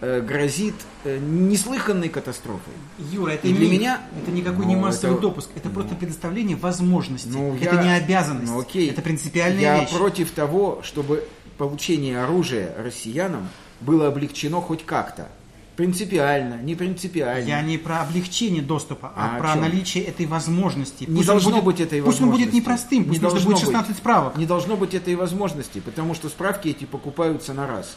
грозит 0.00 0.74
э, 1.04 1.18
неслыханной 1.18 2.08
катастрофой. 2.08 2.74
Юра, 2.98 3.30
это 3.30 3.46
И 3.48 3.52
для 3.52 3.66
не- 3.66 3.72
меня- 3.78 4.00
это 4.20 4.30
никакой 4.30 4.64
Ну, 4.64 4.70
не 4.70 4.76
массовый 4.76 5.14
это- 5.16 5.22
допуск, 5.22 5.50
это 5.56 5.68
просто 5.70 5.94
предоставление 5.94 6.56
возможностей. 6.56 7.30
Ну, 7.30 7.54
это 7.56 7.76
я- 7.76 7.82
не 7.82 7.90
обязанность. 7.96 8.52
Ну, 8.52 8.60
окей. 8.60 8.90
Это 8.90 9.02
принципиальная 9.02 9.60
Я 9.62 9.80
вещь. 9.80 9.90
против 9.90 10.30
того, 10.32 10.80
чтобы 10.82 11.26
получение 11.58 12.22
оружия 12.22 12.74
россиянам 12.78 13.48
было 13.80 14.08
облегчено 14.08 14.60
хоть 14.60 14.84
как-то. 14.84 15.28
Принципиально, 15.76 16.54
не 16.62 16.76
принципиально. 16.76 17.44
Я 17.48 17.60
не 17.60 17.78
про 17.78 18.02
облегчение 18.02 18.62
доступа, 18.62 19.12
а, 19.16 19.36
А 19.36 19.38
про 19.40 19.52
чем? 19.54 19.62
наличие 19.62 20.04
этой 20.04 20.24
возможности. 20.26 21.02
Не 21.04 21.16
Пусть 21.16 21.26
должно 21.26 21.50
будет- 21.50 21.64
быть 21.64 21.80
этой 21.80 22.00
Пусть 22.00 22.20
он 22.20 22.30
будет 22.30 22.46
возможности. 22.46 22.56
непростым, 22.56 23.04
пусть 23.04 23.18
Не 23.18 23.24
нужно 23.24 23.30
должно 23.30 23.50
будет 23.50 23.54
быть. 23.56 23.64
16 23.64 23.96
справок. 23.96 24.36
Не 24.36 24.46
должно 24.46 24.76
быть 24.76 24.94
этой 24.94 25.16
возможности, 25.16 25.80
потому 25.80 26.14
что 26.14 26.28
справки 26.28 26.68
эти 26.68 26.84
покупаются 26.84 27.54
на 27.54 27.66
раз. 27.66 27.96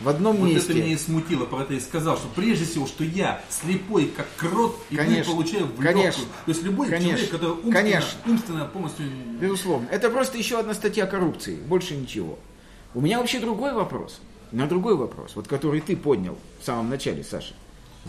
В 0.00 0.08
одном 0.08 0.36
Вот 0.36 0.48
месте. 0.48 0.72
это 0.72 0.80
меня 0.80 0.94
и 0.94 0.96
смутило, 0.96 1.44
про 1.44 1.62
это 1.62 1.74
и 1.74 1.80
сказал, 1.80 2.16
что 2.16 2.26
прежде 2.34 2.64
всего, 2.64 2.86
что 2.86 3.04
я 3.04 3.42
слепой, 3.50 4.06
как 4.06 4.26
крот, 4.36 4.80
и 4.88 4.96
Конечно. 4.96 5.32
получаю 5.34 5.66
в 5.66 5.76
Конечно. 5.76 6.24
То 6.46 6.50
есть 6.50 6.62
любой 6.62 6.88
Конечно. 6.88 7.08
человек, 7.10 7.30
который 7.30 7.50
умственно, 7.52 7.74
Конечно. 7.74 8.18
умственно 8.26 8.64
полностью... 8.64 9.06
Безусловно. 9.40 9.86
Это 9.90 10.08
просто 10.08 10.38
еще 10.38 10.58
одна 10.58 10.72
статья 10.72 11.06
коррупции, 11.06 11.56
больше 11.56 11.94
ничего. 11.96 12.38
У 12.94 13.00
меня 13.02 13.18
вообще 13.18 13.40
другой 13.40 13.74
вопрос. 13.74 14.20
На 14.52 14.66
другой 14.66 14.96
вопрос, 14.96 15.32
вот 15.36 15.46
который 15.46 15.80
ты 15.80 15.96
поднял 15.96 16.36
в 16.60 16.64
самом 16.64 16.88
начале, 16.88 17.22
Саша. 17.22 17.54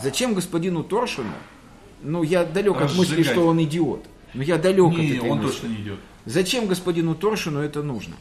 Зачем 0.02 0.34
господину 0.34 0.84
Торшину, 0.84 1.30
ну 2.02 2.24
я 2.24 2.46
далек 2.46 2.80
от 2.82 2.96
мысли, 2.96 3.22
что 3.22 3.46
он 3.46 3.62
идиот. 3.62 4.06
Но 4.34 4.42
я 4.44 4.58
далек 4.58 4.94
от 4.94 4.98
Не, 4.98 5.18
этой 5.18 5.30
он 5.30 5.40
мысли. 5.40 5.52
точно 5.52 5.68
не 5.68 5.76
идет. 5.82 6.00
Зачем 6.26 6.68
господину 6.68 7.16
Торшину 7.16 7.60
это 7.60 7.84
нужно? 7.84 8.16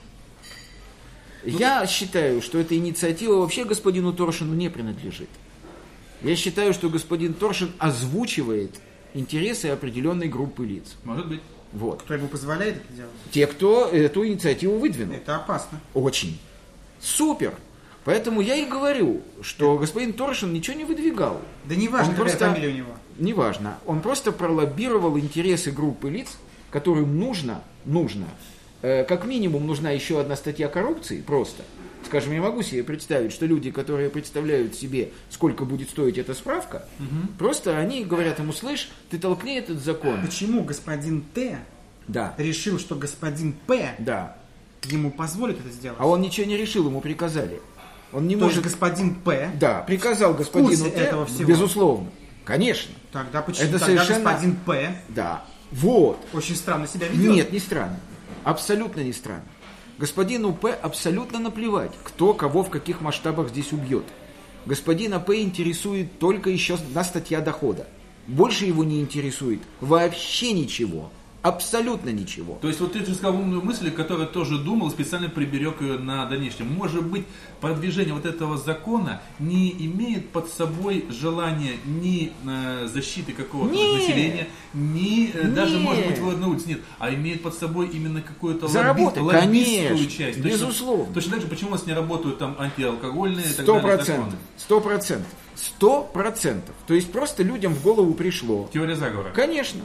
Я 1.44 1.86
считаю, 1.86 2.42
что 2.42 2.58
эта 2.58 2.76
инициатива 2.76 3.36
вообще 3.36 3.64
господину 3.64 4.12
Торшину 4.12 4.54
не 4.54 4.68
принадлежит. 4.68 5.28
Я 6.22 6.36
считаю, 6.36 6.74
что 6.74 6.90
господин 6.90 7.32
Торшин 7.34 7.72
озвучивает 7.78 8.78
интересы 9.14 9.66
определенной 9.66 10.28
группы 10.28 10.64
лиц. 10.66 10.96
Может 11.04 11.28
быть. 11.28 11.40
Вот. 11.72 12.02
Кто 12.02 12.14
ему 12.14 12.28
позволяет 12.28 12.76
это 12.76 12.92
делать? 12.92 13.12
Те, 13.30 13.46
кто 13.46 13.86
эту 13.86 14.26
инициативу 14.26 14.78
выдвинул. 14.78 15.14
Это 15.14 15.36
опасно. 15.36 15.80
Очень. 15.94 16.38
Супер. 17.00 17.54
Поэтому 18.04 18.40
я 18.40 18.56
и 18.56 18.66
говорю, 18.66 19.20
что 19.42 19.78
господин 19.78 20.12
Торшин 20.12 20.52
ничего 20.52 20.76
не 20.76 20.84
выдвигал. 20.84 21.40
Да 21.64 21.74
не 21.74 21.88
важно, 21.88 22.08
Он 22.10 22.16
какая 22.16 22.24
просто- 22.36 22.50
фамилия 22.50 22.68
у 22.68 22.76
него. 22.76 22.90
Неважно. 23.18 23.78
Он 23.86 24.00
просто 24.00 24.32
пролоббировал 24.32 25.18
интересы 25.18 25.70
группы 25.70 26.10
лиц, 26.10 26.28
которым 26.70 27.18
нужно, 27.18 27.62
нужно, 27.84 28.26
как 28.80 29.24
минимум 29.26 29.66
нужна 29.66 29.90
еще 29.90 30.20
одна 30.20 30.36
статья 30.36 30.68
коррупции, 30.68 31.20
просто. 31.20 31.62
Скажем, 32.06 32.32
я 32.32 32.40
могу 32.40 32.62
себе 32.62 32.82
представить, 32.82 33.30
что 33.30 33.44
люди, 33.44 33.70
которые 33.70 34.08
представляют 34.08 34.74
себе, 34.74 35.10
сколько 35.28 35.64
будет 35.66 35.90
стоить 35.90 36.16
эта 36.16 36.32
справка, 36.34 36.86
просто 37.38 37.76
они 37.78 38.04
говорят 38.04 38.38
ему, 38.38 38.52
слышь, 38.52 38.90
ты 39.10 39.18
толкни 39.18 39.56
этот 39.56 39.78
закон. 39.80 40.20
Почему 40.24 40.62
господин 40.64 41.22
Т 41.34 41.58
Да, 42.08 42.34
решил, 42.38 42.78
что 42.78 42.94
господин 42.94 43.52
П 43.66 43.94
да. 43.98 44.36
ему 44.84 45.10
позволит 45.10 45.60
это 45.60 45.68
сделать? 45.68 45.98
А 46.00 46.06
он 46.08 46.22
ничего 46.22 46.46
не 46.46 46.56
решил, 46.56 46.86
ему 46.88 47.00
приказали. 47.02 47.60
Он 48.12 48.26
не 48.26 48.34
То 48.34 48.44
может... 48.46 48.64
господин 48.64 49.14
П, 49.16 49.50
Да, 49.60 49.82
приказал 49.82 50.32
господину 50.34 50.90
Т, 50.90 50.96
этого 50.96 51.26
всего? 51.26 51.44
безусловно. 51.44 52.10
Конечно, 52.46 52.92
тогда 53.12 53.42
почему 53.42 53.68
Это 53.68 53.72
тогда 53.78 53.86
совершенно- 53.86 54.24
господин 54.24 54.56
П 54.66 54.96
да. 55.10 55.44
Вот. 55.70 56.18
очень 56.32 56.56
странно 56.56 56.88
себя 56.88 57.06
ведет? 57.08 57.30
Нет, 57.30 57.52
не 57.52 57.58
странно. 57.60 58.00
Абсолютно 58.44 59.00
не 59.00 59.12
странно. 59.12 59.44
Господину 59.98 60.54
П 60.54 60.72
абсолютно 60.72 61.38
наплевать, 61.38 61.92
кто 62.04 62.32
кого 62.32 62.62
в 62.62 62.70
каких 62.70 63.00
масштабах 63.02 63.50
здесь 63.50 63.72
убьет. 63.72 64.04
Господина 64.64 65.20
П 65.20 65.42
интересует 65.42 66.18
только 66.18 66.50
еще 66.50 66.74
одна 66.74 67.04
статья 67.04 67.40
дохода. 67.40 67.86
Больше 68.26 68.64
его 68.64 68.84
не 68.84 69.00
интересует 69.00 69.60
вообще 69.80 70.52
ничего. 70.52 71.10
Абсолютно 71.42 72.10
ничего. 72.10 72.58
То 72.60 72.68
есть 72.68 72.80
вот 72.80 72.92
ты 72.92 73.04
же 73.04 73.14
сказал 73.14 73.36
умную 73.36 73.62
мысль, 73.62 73.90
которую 73.90 74.28
тоже 74.28 74.58
думал, 74.58 74.90
специально 74.90 75.30
приберег 75.30 75.80
ее 75.80 75.98
на 75.98 76.26
дальнейшем. 76.26 76.70
Может 76.70 77.02
быть, 77.06 77.24
продвижение 77.62 78.12
вот 78.12 78.26
этого 78.26 78.58
закона 78.58 79.22
не 79.38 79.70
имеет 79.86 80.28
под 80.30 80.50
собой 80.50 81.06
желания 81.08 81.76
ни 81.86 82.32
э, 82.46 82.88
защиты 82.92 83.32
какого-то 83.32 83.74
Нет. 83.74 83.94
населения, 84.00 84.48
ни 84.74 85.30
э, 85.32 85.44
даже, 85.48 85.78
может 85.78 86.06
быть, 86.06 86.18
вывод 86.18 86.40
на 86.40 86.48
улице. 86.48 86.68
Нет, 86.68 86.80
а 86.98 87.12
имеет 87.14 87.42
под 87.42 87.54
собой 87.54 87.88
именно 87.88 88.20
какую-то 88.20 88.68
Заработать, 88.68 89.22
лобби- 89.22 89.36
лоббистскую 89.36 89.88
конечно, 89.96 90.10
часть. 90.10 90.38
безусловно. 90.40 91.04
Точно, 91.06 91.14
точно 91.14 91.32
так 91.32 91.40
же, 91.40 91.46
почему 91.46 91.70
у 91.70 91.72
нас 91.72 91.86
не 91.86 91.94
работают 91.94 92.38
там 92.38 92.56
антиалкогольные 92.58 93.46
и 93.46 93.52
так 93.54 93.64
Сто 93.64 93.80
далее 93.80 93.96
процентов. 93.96 94.38
Сто 94.58 94.80
процентов. 94.80 95.28
Сто 95.54 96.02
процентов. 96.02 96.74
То 96.86 96.94
есть 96.94 97.10
просто 97.10 97.42
людям 97.42 97.74
в 97.74 97.82
голову 97.82 98.12
пришло. 98.14 98.68
Теория 98.72 98.96
заговора. 98.96 99.30
Конечно. 99.30 99.80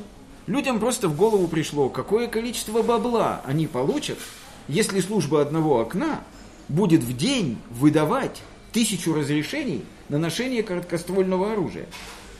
Людям 0.47 0.79
просто 0.79 1.07
в 1.07 1.15
голову 1.15 1.47
пришло, 1.47 1.89
какое 1.89 2.27
количество 2.27 2.83
бабла 2.83 3.41
они 3.45 3.65
получат, 3.65 4.19
если 4.67 4.99
служба 4.99 5.41
одного 5.41 5.79
окна 5.79 6.21
будет 6.67 7.01
в 7.01 7.17
день 7.17 7.57
выдавать 7.71 8.41
тысячу 8.71 9.13
разрешений 9.13 9.83
на 10.09 10.19
ношение 10.19 10.61
короткоствольного 10.61 11.53
оружия. 11.53 11.87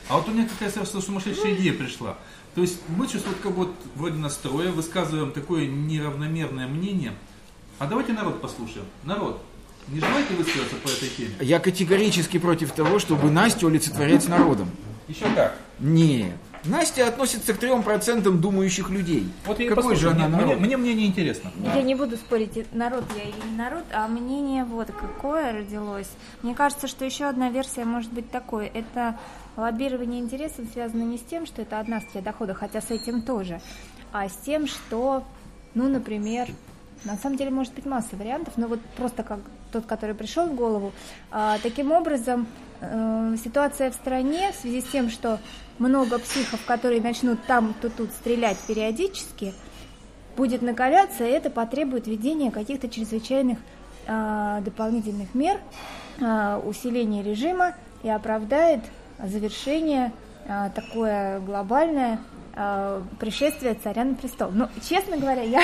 А 0.08 0.18
вот 0.18 0.28
у 0.28 0.30
меня 0.30 0.46
какая 0.46 0.70
совершенно 0.70 1.00
сумасшедшая 1.00 1.54
идея 1.56 1.72
пришла. 1.72 2.16
То 2.54 2.60
есть 2.60 2.78
мы 2.88 3.08
чувствуем, 3.08 3.36
как 3.42 3.52
вот 3.52 3.74
вроде 3.96 4.16
настроя, 4.18 4.70
высказываем 4.70 5.32
такое 5.32 5.66
неравномерное 5.66 6.68
мнение. 6.68 7.12
А 7.78 7.86
давайте 7.86 8.12
народ 8.12 8.40
послушаем. 8.40 8.86
Народ, 9.02 9.42
не 9.88 9.98
желаете 9.98 10.34
высказаться 10.34 10.76
по 10.76 10.88
этой 10.88 11.08
теме? 11.08 11.34
Я 11.40 11.58
категорически 11.58 12.38
против 12.38 12.72
того, 12.72 12.98
чтобы 12.98 13.30
Настю 13.30 13.66
олицетворять 13.66 14.22
с 14.22 14.28
народом. 14.28 14.70
Еще 15.08 15.26
как? 15.34 15.58
Нет, 15.80 16.36
Настя 16.68 17.08
относится 17.08 17.54
к 17.54 17.58
3% 17.62 18.30
думающих 18.38 18.90
людей. 18.90 19.28
Вот 19.46 19.60
я 19.60 19.68
Какой 19.74 19.94
же 19.96 20.10
она 20.10 20.26
Мне- 20.28 20.36
мне, 20.36 20.46
народ? 20.46 20.60
мне 20.60 20.76
мнение 20.76 21.06
интересно. 21.06 21.50
Я 21.74 21.82
не 21.82 21.94
буду 21.94 22.16
спорить, 22.16 22.72
народ 22.74 23.04
я 23.16 23.22
или 23.24 23.50
не 23.50 23.56
народ, 23.56 23.84
а 23.92 24.06
мнение 24.08 24.64
вот 24.64 24.88
какое 24.90 25.52
родилось. 25.52 26.08
Мне 26.42 26.54
кажется, 26.54 26.88
что 26.88 27.04
еще 27.04 27.26
одна 27.26 27.50
версия 27.50 27.84
может 27.84 28.12
быть 28.12 28.30
такой. 28.30 28.66
Это 28.66 29.18
лоббирование 29.56 30.20
интересов 30.20 30.66
связано 30.72 31.02
не 31.02 31.18
с 31.18 31.22
тем, 31.22 31.46
что 31.46 31.62
это 31.62 31.78
одна 31.80 32.00
статья 32.00 32.20
дохода, 32.20 32.54
хотя 32.54 32.80
с 32.80 32.90
этим 32.90 33.22
тоже, 33.22 33.60
а 34.12 34.28
с 34.28 34.36
тем, 34.36 34.66
что, 34.66 35.24
ну, 35.74 35.88
например, 35.88 36.48
на 37.04 37.16
самом 37.16 37.36
деле 37.36 37.50
может 37.50 37.74
быть 37.74 37.86
масса 37.86 38.16
вариантов, 38.16 38.54
но 38.56 38.66
вот 38.66 38.80
просто 38.96 39.22
как 39.22 39.40
тот, 39.72 39.86
который 39.86 40.14
пришел 40.14 40.46
в 40.46 40.54
голову. 40.54 40.92
А, 41.30 41.58
таким 41.62 41.92
образом, 41.92 42.46
э, 42.80 43.36
ситуация 43.42 43.90
в 43.90 43.94
стране 43.94 44.52
в 44.52 44.60
связи 44.60 44.80
с 44.80 44.84
тем, 44.84 45.10
что 45.10 45.38
много 45.78 46.18
психов, 46.18 46.64
которые 46.66 47.00
начнут 47.00 47.38
там, 47.46 47.74
то 47.80 47.88
тут 47.90 48.10
стрелять 48.10 48.58
периодически, 48.66 49.54
будет 50.36 50.62
накаляться, 50.62 51.24
и 51.24 51.30
это 51.30 51.50
потребует 51.50 52.06
введения 52.06 52.50
каких-то 52.50 52.88
чрезвычайных 52.88 53.58
а, 54.06 54.60
дополнительных 54.60 55.34
мер, 55.34 55.60
а, 56.20 56.58
усиления 56.58 57.22
режима 57.22 57.74
и 58.02 58.08
оправдает 58.08 58.80
завершение 59.22 60.12
а, 60.46 60.70
такое 60.70 61.40
глобальное 61.40 62.20
а, 62.58 63.02
пришествие 63.20 63.74
царя 63.74 64.04
на 64.04 64.14
престол. 64.14 64.50
Ну, 64.50 64.68
честно 64.88 65.18
говоря, 65.18 65.42
я 65.42 65.62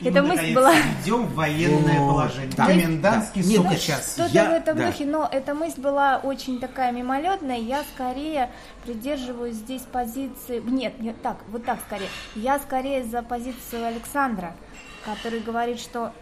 И 0.00 0.06
эта 0.08 0.22
мы, 0.22 0.28
мысль 0.30 0.52
была 0.54 0.72
Введем 0.74 1.26
военное 1.28 2.00
Вот, 2.00 2.10
положение. 2.10 2.50
да, 2.56 2.66
Комендантский 2.66 3.42
да. 3.42 3.48
Сука 3.48 3.68
нет, 3.70 3.80
час. 3.80 4.12
что-то 4.14 4.30
Я- 4.32 4.50
в 4.50 4.52
этом 4.52 4.76
да. 4.76 4.86
духе, 4.88 5.06
но 5.06 5.28
эта 5.30 5.54
мысль 5.54 5.80
была 5.80 6.18
очень 6.18 6.58
такая 6.58 6.90
мимолетная. 6.92 7.58
Я 7.58 7.84
скорее 7.94 8.50
придерживаюсь 8.84 9.54
здесь 9.54 9.82
позиции. 9.82 10.60
Нет, 10.64 11.00
нет, 11.00 11.22
так, 11.22 11.36
вот 11.48 11.64
так 11.64 11.78
скорее. 11.86 12.08
Я 12.34 12.58
скорее 12.58 13.04
за 13.04 13.22
позицию 13.22 13.86
Александра, 13.86 14.54
который 15.04 15.40
говорит, 15.40 15.78
что 15.78 16.12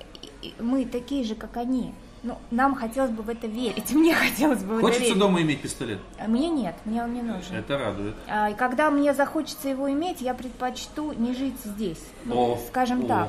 мы 0.59 0.85
такие 0.85 1.25
же, 1.25 1.35
как 1.35 1.57
они. 1.57 1.95
Ну, 2.23 2.37
нам 2.51 2.75
хотелось 2.75 3.11
бы 3.11 3.23
в 3.23 3.29
это 3.31 3.47
верить. 3.47 3.91
Мне 3.95 4.15
хотелось 4.15 4.63
бы 4.63 4.75
в 4.75 4.79
это 4.79 4.81
Хочется 4.87 5.05
верить. 5.05 5.19
дома 5.19 5.41
иметь 5.43 5.61
пистолет? 5.63 5.99
А 6.19 6.29
Мне 6.29 6.49
нет, 6.51 6.75
мне 6.85 7.03
он 7.03 7.15
не 7.15 7.23
нужен. 7.23 7.57
Это 7.57 7.79
радует. 7.79 8.15
А, 8.29 8.51
И 8.51 8.55
когда 8.55 8.91
мне 8.91 9.15
захочется 9.15 9.69
его 9.71 9.91
иметь, 9.91 10.21
я 10.21 10.35
предпочту 10.35 11.13
не 11.13 11.35
жить 11.35 11.57
здесь, 11.65 12.03
ну, 12.27 12.53
О, 12.55 12.59
скажем 12.69 13.05
о, 13.05 13.09
так. 13.09 13.29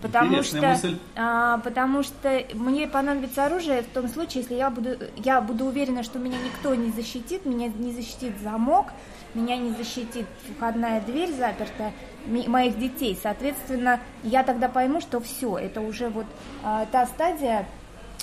Потому 0.00 0.28
интересная 0.38 0.76
что, 0.76 0.86
мысль. 0.88 0.98
а, 1.16 1.58
потому 1.58 2.04
что 2.04 2.44
мне 2.54 2.86
понадобится 2.86 3.46
оружие 3.46 3.82
в 3.82 3.86
том 3.86 4.06
случае, 4.08 4.42
если 4.42 4.54
я 4.54 4.70
буду, 4.70 4.90
я 5.16 5.40
буду 5.40 5.64
уверена, 5.64 6.04
что 6.04 6.20
меня 6.20 6.36
никто 6.44 6.72
не 6.76 6.92
защитит, 6.92 7.44
меня 7.44 7.66
не 7.66 7.90
защитит 7.90 8.34
замок, 8.40 8.92
меня 9.34 9.56
не 9.56 9.72
защитит 9.72 10.26
входная 10.56 11.00
дверь 11.00 11.32
запертая, 11.32 11.92
ми- 12.26 12.46
моих 12.46 12.78
детей. 12.78 13.18
Соответственно, 13.20 13.98
я 14.22 14.44
тогда 14.44 14.68
пойму, 14.68 15.00
что 15.00 15.18
все, 15.18 15.58
это 15.58 15.80
уже 15.80 16.08
вот 16.10 16.26
а, 16.62 16.86
та 16.92 17.04
стадия 17.06 17.66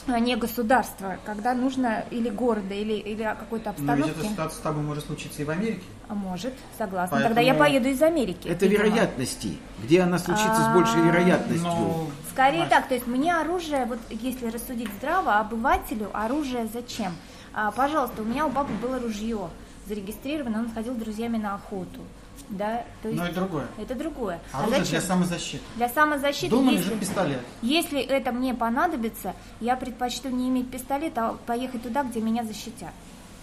не 0.07 0.35
государства, 0.35 1.17
когда 1.25 1.53
нужно 1.53 2.05
или 2.11 2.29
города, 2.29 2.73
или, 2.73 2.93
или 2.93 3.23
какой-то 3.23 3.73
Но 3.77 3.95
ведь 3.95 4.05
обстановки. 4.05 4.19
эта 4.19 4.29
ситуация 4.29 4.57
с 4.57 4.61
тобой 4.61 4.83
может 4.83 5.05
случиться 5.05 5.41
и 5.41 5.45
в 5.45 5.49
Америке. 5.49 5.81
А 6.07 6.13
может, 6.13 6.53
согласна. 6.77 7.17
Поэтому- 7.17 7.35
Тогда 7.35 7.41
я 7.41 7.53
поеду 7.55 7.89
из 7.89 8.01
Америки. 8.01 8.47
Это 8.47 8.65
видимо. 8.67 8.83
вероятности. 8.85 9.57
Где 9.83 10.01
она 10.01 10.19
случится 10.19 10.61
с 10.61 10.73
большей 10.73 11.01
А, 11.01 11.05
вероятностью? 11.05 11.67
Но 11.69 12.07
Скорее 12.31 12.59
Настя, 12.61 12.75
так, 12.75 12.87
то 12.89 12.93
есть 12.95 13.07
мне 13.07 13.35
оружие, 13.35 13.85
вот 13.85 13.99
если 14.09 14.47
рассудить 14.47 14.89
здраво, 14.99 15.39
обывателю 15.39 16.09
оружие 16.13 16.67
зачем? 16.71 17.13
А, 17.53 17.71
пожалуйста, 17.71 18.21
у 18.21 18.25
меня 18.25 18.45
у 18.45 18.51
папы 18.51 18.73
было 18.81 18.99
ружье 18.99 19.49
зарегистрировано, 19.87 20.59
он 20.59 20.71
ходил 20.73 20.93
с 20.93 20.97
друзьями 20.97 21.37
на 21.37 21.55
охоту. 21.55 22.01
Да, 22.49 22.83
то 23.01 23.09
есть 23.09 23.19
Но 23.19 23.25
это 23.25 23.35
другое. 23.35 23.67
это 23.79 23.95
другое. 23.95 24.39
А 24.53 24.59
Оружие 24.61 24.79
зачем? 24.85 24.99
для 24.99 25.07
самозащиты. 25.07 25.63
Для 25.75 25.89
самозащиты, 25.89 26.49
Дома 26.49 26.71
если, 26.71 26.85
лежит 26.87 26.99
пистолет. 26.99 27.39
если 27.61 28.01
это 28.01 28.31
мне 28.31 28.53
понадобится, 28.53 29.33
я 29.59 29.75
предпочту 29.75 30.29
не 30.29 30.49
иметь 30.49 30.69
пистолета, 30.69 31.29
а 31.29 31.33
поехать 31.45 31.83
туда, 31.83 32.03
где 32.03 32.21
меня 32.21 32.43
защитят. 32.43 32.91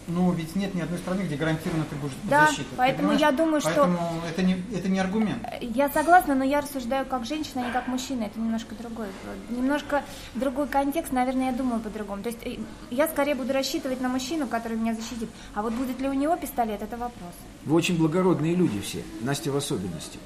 Ну, 0.09 0.32
ведь 0.32 0.57
нет 0.57 0.74
ни 0.74 0.81
одной 0.81 0.98
страны, 0.98 1.22
где 1.22 1.37
гарантированно 1.37 1.85
ты 1.88 1.94
будешь 1.96 2.14
Да, 2.24 2.46
защитой. 2.46 2.64
Ты 2.70 2.76
поэтому 2.76 3.11
понимаешь? 3.11 3.20
я 3.20 3.31
думаю, 3.33 3.61
что- 3.61 3.70
Поэтому 3.70 3.98
это 4.29 4.42
не, 4.42 4.57
это 4.74 4.88
не 4.88 4.98
аргумент. 4.98 5.46
Я 5.61 5.88
согласна, 5.90 6.35
но 6.35 6.42
я 6.44 6.61
рассуждаю 6.61 7.07
как 7.07 7.24
женщина, 7.24 7.62
а 7.62 7.66
не 7.66 7.72
как 7.72 7.87
мужчина. 7.87 8.24
Это 8.24 8.38
немножко 8.40 8.74
другой, 8.74 9.07
немножко 9.50 10.03
другой 10.35 10.66
контекст. 10.66 11.12
Наверное, 11.12 11.53
я 11.53 11.57
думаю 11.57 11.81
по-другому. 11.81 12.22
То 12.22 12.31
есть 12.31 12.40
э, 12.44 12.59
я 12.90 13.07
скорее 13.07 13.35
буду 13.37 13.53
рассчитывать 13.53 14.00
на 14.00 14.09
мужчину, 14.09 14.48
который 14.48 14.76
меня 14.76 14.94
защитит. 14.94 15.29
А 15.55 15.62
вот 15.62 15.72
будет 15.72 16.00
ли 16.00 16.09
у 16.09 16.12
него 16.14 16.37
пистолет, 16.37 16.83
это 16.83 16.96
вопрос. 16.96 17.33
Вы 17.64 17.74
очень 17.76 17.96
благородные 17.96 18.55
люди 18.57 18.81
все, 18.81 19.03
Настя 19.20 19.53
в 19.53 19.57
особенности. 19.57 20.18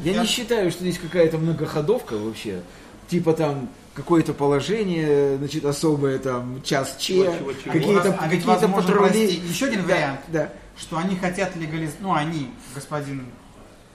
Я, 0.00 0.12
Я- 0.12 0.20
не 0.22 0.26
считаю, 0.26 0.70
что 0.72 0.80
здесь 0.80 0.98
какая-то 0.98 1.38
многоходовка 1.38 2.14
вообще. 2.18 2.62
Типа 3.08 3.32
там 3.34 3.68
какое-то 3.96 4.34
положение, 4.34 5.38
значит, 5.38 5.64
особое 5.64 6.18
там, 6.18 6.62
час 6.62 6.96
че, 6.98 7.32
какие-то, 7.64 8.14
А 8.20 8.28
возможно, 8.28 8.68
патрули. 8.68 8.98
прости, 8.98 9.36
еще 9.48 9.66
один 9.66 9.86
Да, 9.86 9.94
вариант. 9.94 10.20
Да. 10.28 10.52
Что 10.78 10.98
они 10.98 11.16
хотят 11.16 11.56
легализовать, 11.56 12.00
ну 12.00 12.14
они, 12.14 12.50
господин 12.74 13.26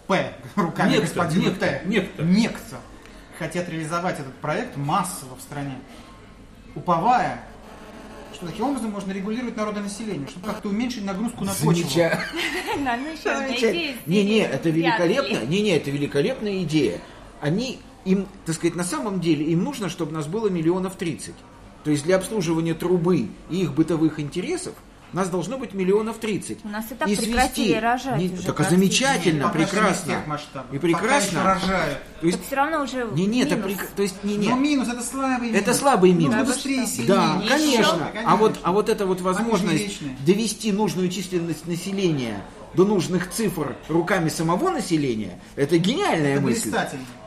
П, 0.07 0.33
руками 0.55 0.89
Некто, 0.93 1.01
господина 1.05 1.43
некто, 1.43 1.59
Т, 1.59 1.81
некто. 1.85 2.23
некто, 2.23 2.77
хотят 3.37 3.69
реализовать 3.69 4.19
этот 4.19 4.33
проект 4.35 4.75
массово 4.75 5.35
в 5.35 5.41
стране, 5.41 5.77
уповая, 6.73 7.43
что 8.33 8.47
таким 8.47 8.65
образом 8.65 8.89
можно 8.89 9.11
регулировать 9.11 9.55
народонаселение, 9.55 10.27
чтобы 10.27 10.47
как-то 10.47 10.69
уменьшить 10.69 11.05
нагрузку 11.05 11.43
на 11.45 11.53
почву. 11.53 11.71
Ну, 12.77 12.83
Не-не, 14.07 14.39
это 14.39 14.69
великолепно. 14.69 15.45
Не-не, 15.45 15.77
это 15.77 15.91
великолепная 15.91 16.63
идея. 16.63 16.99
Они, 17.41 17.79
им, 18.05 18.27
так 18.45 18.55
сказать, 18.55 18.75
на 18.75 18.83
самом 18.83 19.19
деле, 19.19 19.45
им 19.45 19.63
нужно, 19.63 19.89
чтобы 19.89 20.11
нас 20.13 20.27
было 20.27 20.47
миллионов 20.47 20.95
30. 20.95 21.33
То 21.83 21.91
есть 21.91 22.03
для 22.03 22.17
обслуживания 22.17 22.73
трубы 22.73 23.27
и 23.49 23.61
их 23.61 23.73
бытовых 23.73 24.19
интересов 24.19 24.73
нас 25.13 25.27
должно 25.27 25.57
быть 25.57 25.73
миллионов 25.73 26.19
30. 26.19 26.59
У 26.63 26.69
нас 26.69 26.85
и 26.89 26.95
так 26.95 27.09
И 27.09 27.15
прекратили 27.17 27.73
рожать 27.73 28.17
Не- 28.17 28.29
уже 28.29 28.43
так 28.45 28.59
а 28.61 28.63
замечательно, 28.63 29.47
Пока 29.49 29.59
еще 29.59 29.75
не 29.75 29.81
в 29.81 29.81
прекрасно. 29.81 30.23
И 30.71 30.79
прекрасно. 30.79 31.43
рожают. 31.43 31.97
То 32.21 32.25
есть, 32.27 32.37
Так 32.37 32.47
все 32.47 32.55
равно 32.55 32.81
уже 32.83 33.09
не, 33.11 33.25
не, 33.25 33.41
это 33.41 33.55
минус. 33.57 33.71
прек- 33.71 33.87
то 33.95 34.03
есть, 34.03 34.23
не, 34.23 34.35
Но 34.37 34.41
не. 34.41 34.49
Ну, 34.49 34.55
минус 34.59 34.87
это 34.87 35.03
слабый 35.03 35.47
минус. 35.49 35.61
Это 35.61 35.73
слабый 35.73 36.11
минус. 36.13 36.35
Нужно 36.35 36.53
быстрее, 36.53 36.85
сильнее. 36.85 37.07
Да, 37.07 37.41
Еще. 37.43 37.49
конечно. 37.49 38.07
А 38.25 38.35
вот, 38.37 38.59
а 38.63 38.71
вот 38.71 38.87
эта 38.87 39.05
вот 39.05 39.19
возможность 39.19 39.99
довести 40.25 40.71
нужную 40.71 41.09
численность 41.09 41.67
населения 41.67 42.41
до 42.73 42.85
нужных 42.85 43.29
цифр 43.29 43.75
руками 43.87 44.29
самого 44.29 44.69
населения, 44.69 45.39
это 45.55 45.77
гениальная 45.77 46.33
Это 46.33 46.41
мысль. 46.41 46.71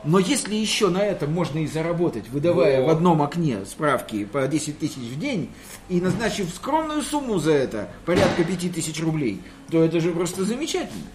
Но 0.03 0.19
если 0.19 0.55
еще 0.55 0.89
на 0.89 1.03
этом 1.03 1.33
можно 1.33 1.59
и 1.59 1.67
заработать, 1.67 2.29
выдавая 2.29 2.81
Во. 2.81 2.87
в 2.87 2.89
одном 2.89 3.21
окне 3.21 3.59
справки 3.65 4.25
по 4.25 4.47
10 4.47 4.79
тысяч 4.79 4.97
в 4.97 5.19
день 5.19 5.51
и 5.89 6.01
назначив 6.01 6.49
скромную 6.53 7.01
сумму 7.01 7.39
за 7.39 7.53
это, 7.53 7.89
порядка 8.05 8.43
5 8.43 8.73
тысяч 8.73 9.01
рублей, 9.01 9.41
то 9.69 9.83
это 9.83 9.99
же 9.99 10.11
просто 10.11 10.43
замечательно. 10.43 11.05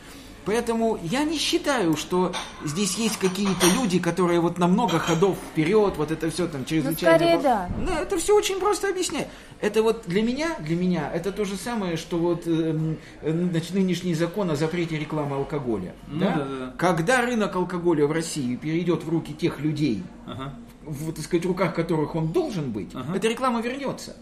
Поэтому 0.44 0.98
я 1.02 1.24
не 1.24 1.36
считаю, 1.38 1.96
что 1.96 2.32
здесь 2.64 2.96
есть 2.96 3.18
какие-то 3.18 3.66
люди, 3.78 3.98
которые 3.98 4.40
вот 4.40 4.58
на 4.58 4.66
много 4.66 4.98
ходов 4.98 5.36
вперед, 5.52 5.94
вот 5.96 6.10
это 6.10 6.30
все 6.30 6.46
там 6.48 6.64
чрезвычайно... 6.64 7.16
скорее 7.18 7.36
во- 7.36 7.42
да. 7.42 7.68
Ну, 7.78 7.92
это 7.92 8.16
все 8.16 8.34
очень 8.36 8.58
просто 8.58 8.88
объясняет. 8.88 9.28
Это 9.60 9.82
вот 9.82 10.04
для 10.06 10.22
меня, 10.22 10.56
для 10.60 10.76
меня, 10.76 11.10
это 11.12 11.30
то 11.32 11.44
же 11.44 11.56
самое, 11.56 11.96
что 11.98 12.16
вот 12.18 12.46
эм, 12.46 12.96
э, 13.20 13.30
значит, 13.50 13.74
нынешний 13.74 14.14
закон 14.14 14.50
о 14.50 14.56
запрете 14.56 14.98
рекламы 14.98 15.36
алкоголя. 15.36 15.92
Ну 16.08 16.20
да, 16.20 16.34
да, 16.34 16.44
да. 16.44 16.74
Когда 16.78 17.20
рынок 17.20 17.54
алкоголя 17.54 18.06
в 18.06 18.12
России 18.12 18.56
перейдет 18.56 19.04
в 19.04 19.08
руки 19.10 19.34
тех 19.34 19.60
людей, 19.60 20.02
Ага. 20.26 20.54
в, 20.86 21.12
так 21.12 21.24
сказать, 21.24 21.44
руках 21.44 21.74
которых 21.74 22.14
он 22.14 22.28
должен 22.32 22.70
быть, 22.72 22.88
Ага. 22.94 23.14
эта 23.16 23.28
реклама 23.28 23.60
вернется. 23.60 24.16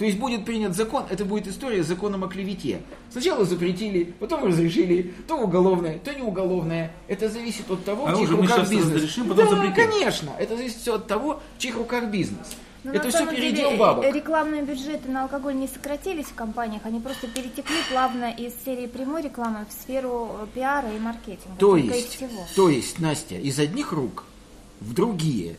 То 0.00 0.06
есть 0.06 0.16
будет 0.16 0.46
принят 0.46 0.74
закон, 0.74 1.04
это 1.10 1.26
будет 1.26 1.46
история 1.46 1.84
с 1.84 1.86
законом 1.86 2.24
о 2.24 2.28
клевете. 2.28 2.80
Сначала 3.10 3.44
запретили, 3.44 4.14
потом 4.18 4.44
разрешили, 4.44 5.12
то 5.28 5.36
уголовное, 5.36 5.98
то 5.98 6.14
не 6.14 6.22
уголовное. 6.22 6.94
Это 7.06 7.28
зависит 7.28 7.70
от 7.70 7.84
того, 7.84 8.06
А 8.06 8.14
в 8.14 8.18
чьих 8.18 8.30
руках 8.30 8.70
бизнес. 8.70 8.94
разрешим, 8.94 9.28
потом 9.28 9.44
да, 9.44 9.50
запретим. 9.56 9.90
конечно. 9.90 10.30
Это 10.38 10.56
зависит 10.56 10.78
все 10.78 10.94
от 10.94 11.06
того, 11.06 11.42
в 11.58 11.60
чьих 11.60 11.76
руках 11.76 12.04
бизнес. 12.06 12.56
Ну, 12.82 12.92
это 12.94 13.10
все 13.10 13.26
деле, 13.26 13.36
передел 13.36 13.72
э, 13.72 13.76
бабок. 13.76 14.06
Рекламные 14.06 14.62
бюджеты 14.62 15.10
на 15.10 15.24
алкоголь 15.24 15.54
не 15.56 15.68
сократились 15.68 16.24
в 16.24 16.34
компаниях, 16.34 16.80
они 16.86 16.98
просто 16.98 17.26
перетекли 17.26 17.76
плавно 17.90 18.30
из 18.30 18.54
серии 18.64 18.86
прямой 18.86 19.20
рекламы 19.20 19.66
в 19.68 19.82
сферу 19.82 20.30
э, 20.40 20.46
пиара 20.54 20.90
и 20.90 20.98
маркетинга. 20.98 21.58
То 21.58 21.76
есть, 21.76 22.18
то 22.56 22.70
есть, 22.70 23.00
Настя, 23.00 23.34
из 23.34 23.58
одних 23.58 23.92
рук 23.92 24.24
в 24.80 24.94
другие. 24.94 25.56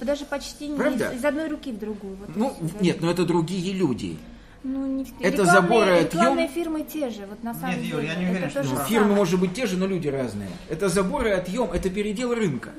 Ну, 0.00 0.06
даже 0.06 0.24
почти 0.24 0.68
не 0.68 0.76
Правда? 0.76 1.10
из, 1.12 1.18
из 1.20 1.24
одной 1.24 1.48
руки 1.48 1.72
в 1.72 1.78
другую. 1.78 2.16
Вот 2.16 2.36
Ну, 2.36 2.54
нет, 2.80 3.00
но 3.00 3.10
это 3.10 3.24
другие 3.24 3.72
люди. 3.74 4.16
Ну, 4.64 4.86
не, 4.86 5.04
в- 5.04 5.20
это 5.20 5.42
рекламные- 5.42 5.52
заборы 5.52 5.90
отъем. 5.92 6.20
Рекламные 6.22 6.48
фирмы 6.48 6.82
те 6.82 7.10
же, 7.10 7.26
вот 7.26 7.42
на 7.42 7.52
самом 7.54 7.70
Нет, 7.70 7.78
деле. 7.80 7.90
Юр, 7.90 8.00
я 8.02 8.14
не 8.14 8.22
Это 8.24 8.30
уверен, 8.30 8.42
то 8.44 8.50
что 8.50 8.60
это 8.60 8.68
Ну, 8.70 8.76
фирмы, 8.88 9.00
самое. 9.04 9.16
может 9.16 9.40
быть, 9.40 9.54
те 9.54 9.66
же, 9.66 9.76
но 9.76 9.86
люди 9.86 10.08
разные. 10.08 10.48
Это 10.68 10.88
заборы, 10.88 11.32
отъем, 11.32 11.70
это 11.72 11.90
передел 11.90 12.32
рынка. 12.32 12.70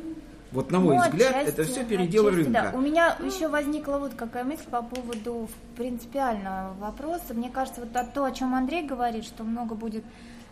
Вот 0.54 0.72
на 0.72 0.80
мой 0.80 0.96
Ну, 0.96 1.02
взгляд, 1.04 1.32
отчасти, 1.36 1.50
это 1.50 1.64
все 1.64 1.84
передел 1.84 2.28
отчасти, 2.28 2.44
рынка. 2.46 2.70
да. 2.72 2.78
У 2.78 2.82
меня 2.82 3.18
еще 3.26 3.48
возникла 3.50 3.98
вот 3.98 4.14
какая 4.16 4.44
мысль 4.44 4.64
по 4.70 4.82
поводу 4.84 5.50
принципиального 5.76 6.74
вопроса. 6.80 7.34
Мне 7.34 7.50
кажется, 7.50 7.82
вот 7.82 8.14
то, 8.14 8.24
о 8.24 8.32
чем 8.32 8.54
Андрей 8.56 8.84
говорит, 8.86 9.26
что 9.26 9.44
много 9.44 9.76
будет 9.76 10.04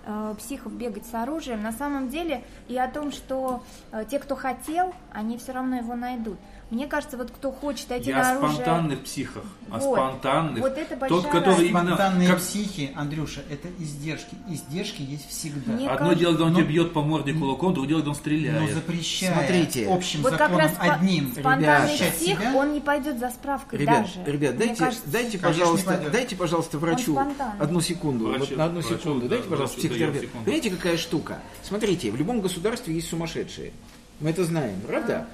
э, 0.06 0.36
психов 0.38 0.74
бегать 0.74 1.06
с 1.06 1.14
оружием. 1.14 1.62
На 1.62 1.72
самом 1.72 2.10
деле 2.10 2.44
и 2.68 2.78
о 2.78 2.88
том, 2.88 3.12
что 3.12 3.64
э, 3.92 4.06
те, 4.10 4.20
кто 4.20 4.36
хотел, 4.36 4.94
они 5.12 5.38
все 5.38 5.52
равно 5.54 5.78
его 5.78 5.96
найдут. 5.96 6.38
Мне 6.70 6.88
кажется, 6.88 7.18
вот 7.18 7.32
кто 7.32 7.52
хочет 7.52 7.90
найти 7.90 8.12
Я 8.12 8.16
на 8.20 8.22
о 8.32 8.38
оружие... 8.38 8.54
спонтанных 8.64 9.02
психах, 9.04 9.44
о 9.70 9.78
Вот. 9.80 9.94
спонтанных. 9.98 10.62
Вот 10.62 10.78
это 10.78 10.96
Тот, 10.96 11.00
большая 11.00 11.22
который 11.34 11.50
разница. 11.50 11.66
именно... 11.70 11.86
Спонтанные 11.96 12.30
как- 12.30 12.38
психи, 12.40 12.94
Андрюша, 12.96 13.42
это 13.50 13.68
издержки. 13.78 14.38
Издержки 14.48 15.02
есть 15.02 15.30
всегда. 15.30 15.74
Мне 15.74 15.88
Одно 15.90 15.98
кажется- 15.98 16.20
дело, 16.20 16.32
когда 16.32 16.46
он 16.46 16.52
Ну, 16.54 16.60
тебя 16.60 16.68
бьет 16.70 16.94
по 16.94 17.02
морде 17.02 17.34
кулаком, 17.34 17.74
другое 17.74 17.90
дело, 17.90 17.98
когда 18.00 18.12
он 18.12 18.16
Но 18.16 18.22
стреляет. 18.22 18.74
запрещая 18.74 19.34
Смотрите. 19.34 19.88
общим 19.90 20.22
Вот 20.22 20.32
как 20.32 20.40
законом 20.40 20.60
раз 20.62 20.72
спо- 20.72 20.92
одним 20.96 21.32
спонтанный 21.34 21.88
защищать 21.88 22.14
псих, 22.16 22.40
себя, 22.40 22.54
он 22.56 22.72
не 22.74 22.80
пойдет 22.80 23.20
за 23.20 23.30
справкой 23.32 23.80
Ребят, 23.80 24.02
даже. 24.04 24.32
ребят, 24.32 24.56
Мне 24.56 24.66
дайте, 24.68 24.76
кажется, 24.80 25.04
дайте, 25.12 25.38
пожалуйста, 25.40 26.10
дайте, 26.10 26.36
пожалуйста, 26.38 26.78
врачу 26.80 27.20
одну 27.60 27.82
секунду, 27.82 28.28
Врачу- 28.30 28.46
вот 28.48 28.58
на 28.58 28.64
одну 28.64 28.80
врачу, 28.80 28.98
секунду, 28.98 29.22
да, 29.24 29.28
дайте, 29.28 29.50
пожалуйста, 29.50 29.78
врачу 29.78 29.91
секунду. 29.98 30.46
Понимаете, 30.46 30.70
какая 30.70 30.98
штука? 30.98 31.42
Смотрите, 31.64 32.12
в 32.12 32.16
любом 32.16 32.42
государстве 32.42 32.94
есть 32.94 33.10
сумасшедшие. 33.10 33.72
Мы 34.20 34.30
это 34.30 34.44
знаем, 34.44 34.80
правда? 34.82 35.28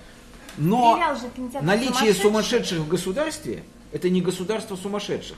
Но 0.58 0.98
же 1.15 1.62
наличие 1.62 2.13
«Сумасшедшие». 2.13 2.13
сумасшедших 2.15 2.80
в 2.80 2.88
государстве 2.88 3.63
это 3.91 4.10
не 4.10 4.22
государство 4.22 4.76
сумасшедших. 4.76 5.38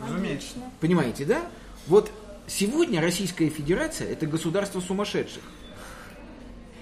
разумеется. 0.00 0.48
Понимаете, 0.80 1.24
да? 1.24 1.42
Вот 1.86 2.10
сегодня 2.46 3.00
Российская 3.00 3.48
Федерация 3.48 4.10
это 4.10 4.26
государство 4.26 4.80
сумасшедших. 4.80 5.42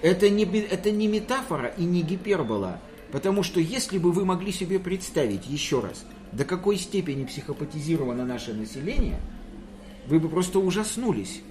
Это 0.01 0.29
не, 0.29 0.45
это 0.45 0.91
не 0.91 1.07
метафора 1.07 1.67
и 1.77 1.83
не 1.83 2.01
гипербола. 2.01 2.79
Потому 3.11 3.43
что 3.43 3.59
если 3.59 3.97
бы 3.97 4.11
вы 4.11 4.25
могли 4.25 4.51
себе 4.51 4.79
представить 4.79 5.47
еще 5.47 5.79
раз, 5.79 6.05
до 6.31 6.43
какой 6.43 6.77
степени 6.77 7.23
психопатизировано 7.25 8.25
наше 8.25 8.53
население, 8.53 9.19
вы 10.07 10.19
бы 10.19 10.27
просто 10.27 10.59
ужаснулись. 10.59 11.41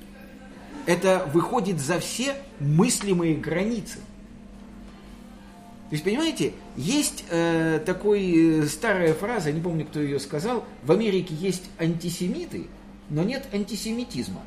Это 0.86 1.28
выходит 1.32 1.80
за 1.80 1.98
все 1.98 2.36
мыслимые 2.60 3.34
границы. 3.36 3.98
То 5.90 5.96
есть, 5.96 6.04
понимаете, 6.04 6.52
есть 6.76 7.24
э, 7.30 7.80
такой 7.84 8.62
э, 8.62 8.66
старая 8.66 9.14
фраза, 9.14 9.52
не 9.52 9.60
помню, 9.60 9.86
кто 9.86 10.00
ее 10.00 10.18
сказал, 10.18 10.64
в 10.82 10.90
Америке 10.92 11.34
есть 11.34 11.64
антисемиты, 11.78 12.66
но 13.10 13.22
нет 13.22 13.46
антисемитизма. 13.52 14.40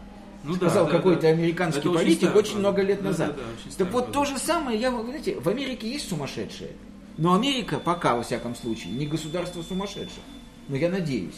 Ну 0.44 0.56
сказал 0.56 0.86
да, 0.86 0.92
какой-то 0.92 1.22
да. 1.24 1.28
американский 1.30 1.80
Это 1.80 1.90
очень 1.92 2.00
политик 2.00 2.36
очень 2.36 2.44
фраза. 2.52 2.60
много 2.60 2.82
лет 2.82 3.00
Да, 3.02 3.10
назад. 3.10 3.36
да, 3.36 3.42
да, 3.42 3.48
очень 3.68 3.78
так 3.78 3.92
вот 3.92 4.06
фраза. 4.06 4.14
то 4.14 4.26
же 4.26 4.38
самое, 4.40 4.80
я, 4.80 4.92
вы 4.92 5.04
знаете, 5.06 5.40
в 5.40 5.48
Америке 5.50 5.90
есть 5.90 6.10
сумасшедшие, 6.10 6.72
но 7.18 7.34
Америка 7.34 7.80
пока, 7.80 8.16
во 8.16 8.24
всяком 8.24 8.56
случае, 8.56 8.94
не 8.94 9.06
государство 9.08 9.62
сумасшедших. 9.62 10.24
Но 10.68 10.76
я 10.76 10.90
надеюсь. 10.90 11.36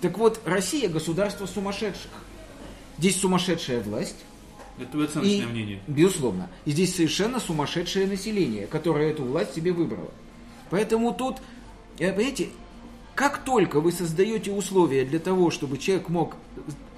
Так 0.00 0.16
вот, 0.18 0.40
Россия 0.46 0.88
государство 0.88 1.46
сумасшедших. 1.46 2.10
Здесь 2.98 3.20
сумасшедшая 3.20 3.80
власть, 3.80 4.16
Это 4.80 4.92
твое 4.92 5.06
оценочное 5.06 5.42
и, 5.42 5.46
мнение. 5.46 5.80
Безусловно. 5.86 6.48
И 6.64 6.70
здесь 6.70 6.94
совершенно 6.94 7.38
сумасшедшее 7.38 8.06
население, 8.06 8.66
которое 8.66 9.10
эту 9.10 9.24
власть 9.24 9.54
себе 9.54 9.72
выбрало. 9.72 10.10
Поэтому 10.70 11.12
тут, 11.12 11.36
э, 11.98 12.12
понимаете, 12.12 12.48
как 13.14 13.44
только 13.44 13.80
вы 13.80 13.92
создаете 13.92 14.50
условия 14.52 15.04
для 15.04 15.18
того, 15.18 15.50
чтобы 15.50 15.76
человек 15.78 16.08
мог 16.08 16.36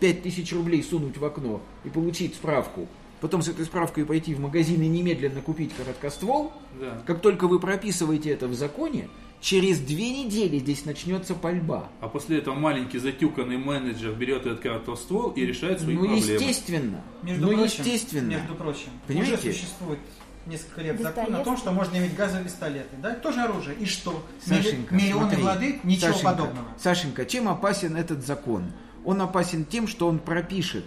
5000 0.01 0.53
рублей 0.53 0.83
сунуть 0.83 1.17
в 1.19 1.25
окно 1.25 1.61
и 1.85 1.89
получить 1.89 2.35
справку, 2.35 2.87
потом 3.21 3.43
с 3.43 3.49
этой 3.49 3.65
справкой 3.65 4.05
пойти 4.05 4.35
в 4.35 4.41
магазин 4.41 4.81
и 4.83 4.89
немедленно 4.89 5.41
купить 5.41 5.73
короткоствол, 5.75 6.53
Да. 6.81 7.03
как 7.07 7.21
только 7.21 7.49
вы 7.49 7.59
прописываете 7.59 8.31
это 8.31 8.47
в 8.47 8.55
законе, 8.55 9.09
через 9.43 9.81
две 9.81 10.11
недели 10.25 10.59
здесь 10.61 10.85
начнется 10.87 11.35
пальба. 11.35 11.89
А 12.01 12.09
после 12.09 12.39
этого 12.39 12.55
маленький 12.55 12.99
затюканный 12.99 13.59
менеджер 13.59 14.13
берет 14.13 14.47
этот 14.47 14.61
картоствол 14.61 15.31
и 15.33 15.45
решает 15.45 15.81
свои 15.81 15.95
Ну, 15.97 16.07
проблемы. 16.07 16.27
естественно. 16.27 17.01
Между 17.23 17.47
ну, 17.47 17.57
прочим, 17.59 17.85
естественно. 17.85 18.29
между 18.29 18.55
прочим, 18.55 18.89
Понимаете? 19.07 19.35
уже 19.35 19.53
существует 19.53 19.99
несколько 20.47 20.81
лет 20.83 21.01
закон 21.01 21.35
о 21.35 21.45
том, 21.45 21.57
что 21.57 21.73
можно 21.73 21.97
иметь 21.99 22.15
газовые 22.15 22.45
пистолеты. 22.45 22.97
Да? 23.03 23.15
Тоже 23.17 23.41
оружие. 23.43 23.77
И 23.79 23.85
что? 23.85 24.25
Сашенька, 24.47 24.95
Милли- 24.95 25.03
Миллионы 25.09 25.25
смотри. 25.27 25.43
владык, 25.43 25.85
ничего 25.85 26.07
Сашенька, 26.13 26.31
подобного. 26.31 26.69
Сашенька, 26.79 27.27
чем 27.27 27.49
опасен 27.49 27.97
этот 27.97 28.25
закон? 28.25 28.73
Он 29.05 29.21
опасен 29.21 29.65
тем, 29.65 29.89
что 29.89 30.07
он 30.07 30.21
пропишет 30.21 30.85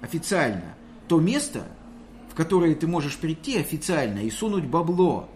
официально 0.00 0.74
то 1.08 1.18
место, 1.20 1.64
в 2.30 2.34
которое 2.34 2.74
ты 2.76 2.86
можешь 2.86 3.16
прийти 3.16 3.58
официально 3.58 4.20
и 4.20 4.30
сунуть 4.30 4.64
бабло. 4.64 5.28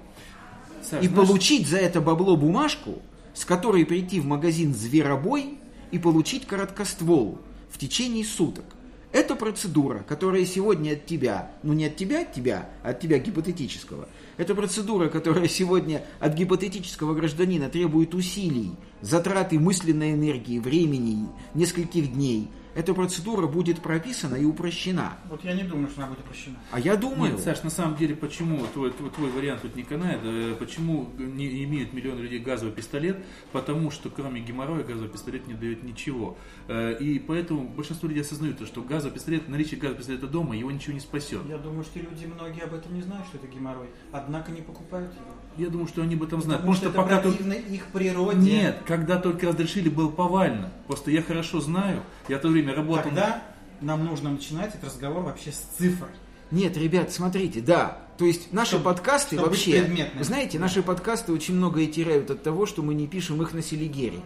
Саш, 0.83 1.05
и 1.05 1.09
знаешь, 1.09 1.29
получить 1.29 1.67
за 1.67 1.79
это 1.79 2.01
бабло 2.01 2.37
бумажку, 2.37 3.03
с 3.35 3.45
которой 3.45 3.87
прийти 3.87 4.21
в 4.21 4.27
магазин 4.27 4.75
«Зверобой» 4.75 5.59
и 5.91 5.99
получить 5.99 6.47
короткоствол 6.47 7.39
в 7.71 7.79
течение 7.79 8.25
суток. 8.25 8.65
Это 9.13 9.35
процедура, 9.35 10.05
которая 10.07 10.45
сегодня 10.47 10.93
от 10.93 11.05
тебя, 11.05 11.51
ну 11.65 11.73
не 11.73 11.87
от 11.87 11.97
тебя, 11.97 12.23
от 12.23 12.33
тебя, 12.33 12.69
а 12.85 12.91
от 12.91 13.01
тебя 13.01 13.19
гипотетического. 13.19 14.09
Это 14.37 14.55
процедура, 14.55 15.09
которая 15.09 15.49
сегодня 15.49 16.05
от 16.21 16.35
гипотетического 16.35 17.15
гражданина 17.15 17.69
требует 17.69 18.15
усилий, 18.15 18.71
затраты 19.01 19.59
мысленной 19.59 20.13
энергии, 20.13 20.61
времени, 20.61 21.27
нескольких 21.55 22.13
дней. 22.13 22.49
Эта 22.81 22.95
процедура 22.95 23.47
будет 23.47 23.83
прописана 23.83 24.37
и 24.37 24.45
упрощена. 24.47 25.19
Вот 25.29 25.45
я 25.45 25.53
не 25.53 25.65
думаю, 25.65 25.91
что 25.91 26.01
она 26.01 26.09
будет 26.09 26.21
упрощена. 26.21 26.57
А 26.71 26.81
я 26.81 26.97
думаю... 26.97 27.33
Нет, 27.33 27.41
Саш, 27.43 27.63
на 27.63 27.69
самом 27.69 27.95
деле, 27.99 28.17
почему 28.17 28.65
твой, 28.73 28.91
твой, 28.91 29.11
твой 29.11 29.31
вариант 29.31 29.61
тут 29.61 29.77
не 29.77 29.83
канает, 29.83 30.21
э, 30.23 30.57
почему 30.59 31.11
не 31.19 31.63
имеют 31.65 31.93
миллионы 31.93 32.21
людей 32.21 32.39
газовый 32.39 32.73
пистолет? 32.73 33.23
Потому 33.53 33.91
что 33.91 34.09
кроме 34.09 34.41
геморроя 34.41 34.83
газовый 34.83 35.11
пистолет 35.11 35.47
не 35.47 35.53
дает 35.53 35.83
ничего. 35.83 36.39
Э, 36.69 36.97
И 36.99 37.19
поэтому 37.19 37.69
большинство 37.69 38.09
людей 38.09 38.23
осознают, 38.23 38.57
то, 38.57 38.65
что 38.65 38.81
газовый 38.81 39.13
пистолет, 39.13 39.47
наличие 39.47 39.79
газового 39.79 39.99
пистолета 39.99 40.27
дома 40.27 40.57
его 40.57 40.71
ничего 40.71 40.95
не 40.95 41.01
спасет. 41.01 41.43
Я 41.51 41.59
думаю, 41.59 41.85
что 41.85 41.99
люди 41.99 42.25
многие 42.25 42.63
об 42.63 42.73
этом 42.73 42.95
не 42.95 43.03
знают, 43.03 43.27
что 43.27 43.37
это 43.37 43.47
геморрой. 43.47 43.91
Однако 44.11 44.53
не 44.53 44.63
покупают 44.63 45.13
его. 45.13 45.35
Я 45.57 45.69
думаю, 45.69 45.89
что 45.89 46.03
они 46.03 46.15
об 46.15 46.23
этом 46.23 46.41
знают. 46.41 46.63
Потому 46.63 46.77
что 46.77 46.87
Потому 46.89 47.07
это 47.07 47.17
пока 47.17 47.29
противно 47.29 47.53
их 47.53 47.87
природе. 47.87 48.39
Нет, 48.39 48.79
когда 48.87 49.19
только 49.19 49.49
разрешили, 49.49 49.89
было 49.89 50.09
повально. 50.09 50.71
Просто 50.87 51.11
я 51.11 51.23
хорошо 51.23 51.61
знаю, 51.61 52.03
я 52.29 52.39
в 52.39 52.41
то 52.41 52.49
время 52.49 52.75
работал... 52.75 53.05
Тогда 53.05 53.43
нам 53.81 54.05
нужно 54.05 54.31
начинать 54.31 54.75
этот 54.75 54.85
разговор 54.85 55.25
вообще 55.25 55.53
с 55.53 55.59
цифр. 55.79 56.07
Нет, 56.51 56.77
ребят, 56.77 57.13
смотрите, 57.13 57.61
да. 57.61 57.99
То 58.19 58.25
есть 58.25 58.53
наши 58.53 58.73
Чтоб- 58.73 58.83
подкасты 58.85 59.37
чтоб 59.37 59.49
быть 59.49 59.67
вообще, 59.67 60.09
знаете, 60.21 60.59
наши 60.59 60.83
подкасты 60.83 61.33
очень 61.33 61.55
многое 61.55 61.87
теряют 61.87 62.31
от 62.31 62.43
того, 62.43 62.67
что 62.67 62.83
мы 62.83 62.95
не 62.95 63.07
пишем 63.07 63.41
их 63.41 63.55
на 63.55 63.63
Селигере. 63.63 64.21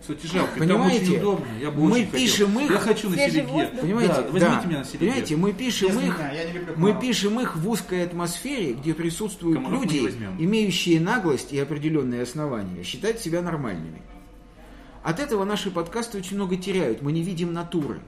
Кстати, 0.00 0.26
жалко, 0.26 0.50
там 0.52 0.68
Понимаете? 0.68 1.02
очень 1.04 1.16
удобно. 1.18 1.46
Я 1.60 1.70
бы 1.70 1.80
Мы 1.82 1.90
очень 1.92 2.04
хотел. 2.06 2.20
пишем 2.20 2.60
их- 2.60 2.70
Я 2.70 2.78
хочу 2.78 3.10
на 3.10 3.16
воздух. 3.44 3.80
Понимаете? 3.80 4.14
Да, 4.14 4.22
возьмите 4.30 4.66
меня 4.66 4.78
на 4.78 4.84
Селигер. 4.84 4.98
Понимаете, 5.00 5.36
мы 5.36 5.52
пишем 5.52 5.88
Без 5.88 5.96
их, 5.96 6.18
меня, 6.18 6.32
я 6.32 6.44
не 6.44 6.52
люблю 6.52 6.74
мы 6.76 7.00
пишем 7.00 7.40
их 7.40 7.56
в 7.56 7.68
узкой 7.68 8.04
атмосфере, 8.04 8.72
где 8.74 8.94
присутствуют 8.94 9.56
Комаров 9.56 9.82
люди, 9.82 10.10
имеющие 10.38 11.00
наглость 11.00 11.52
и 11.52 11.58
определенные 11.58 12.22
основания, 12.22 12.82
считать 12.84 13.20
себя 13.20 13.42
нормальными. 13.42 14.00
От 15.02 15.20
этого 15.20 15.44
наши 15.44 15.70
подкасты 15.70 16.18
очень 16.18 16.36
много 16.36 16.56
теряют. 16.56 17.02
Мы 17.02 17.12
не 17.12 17.22
видим 17.22 17.52
натуры. 17.52 18.00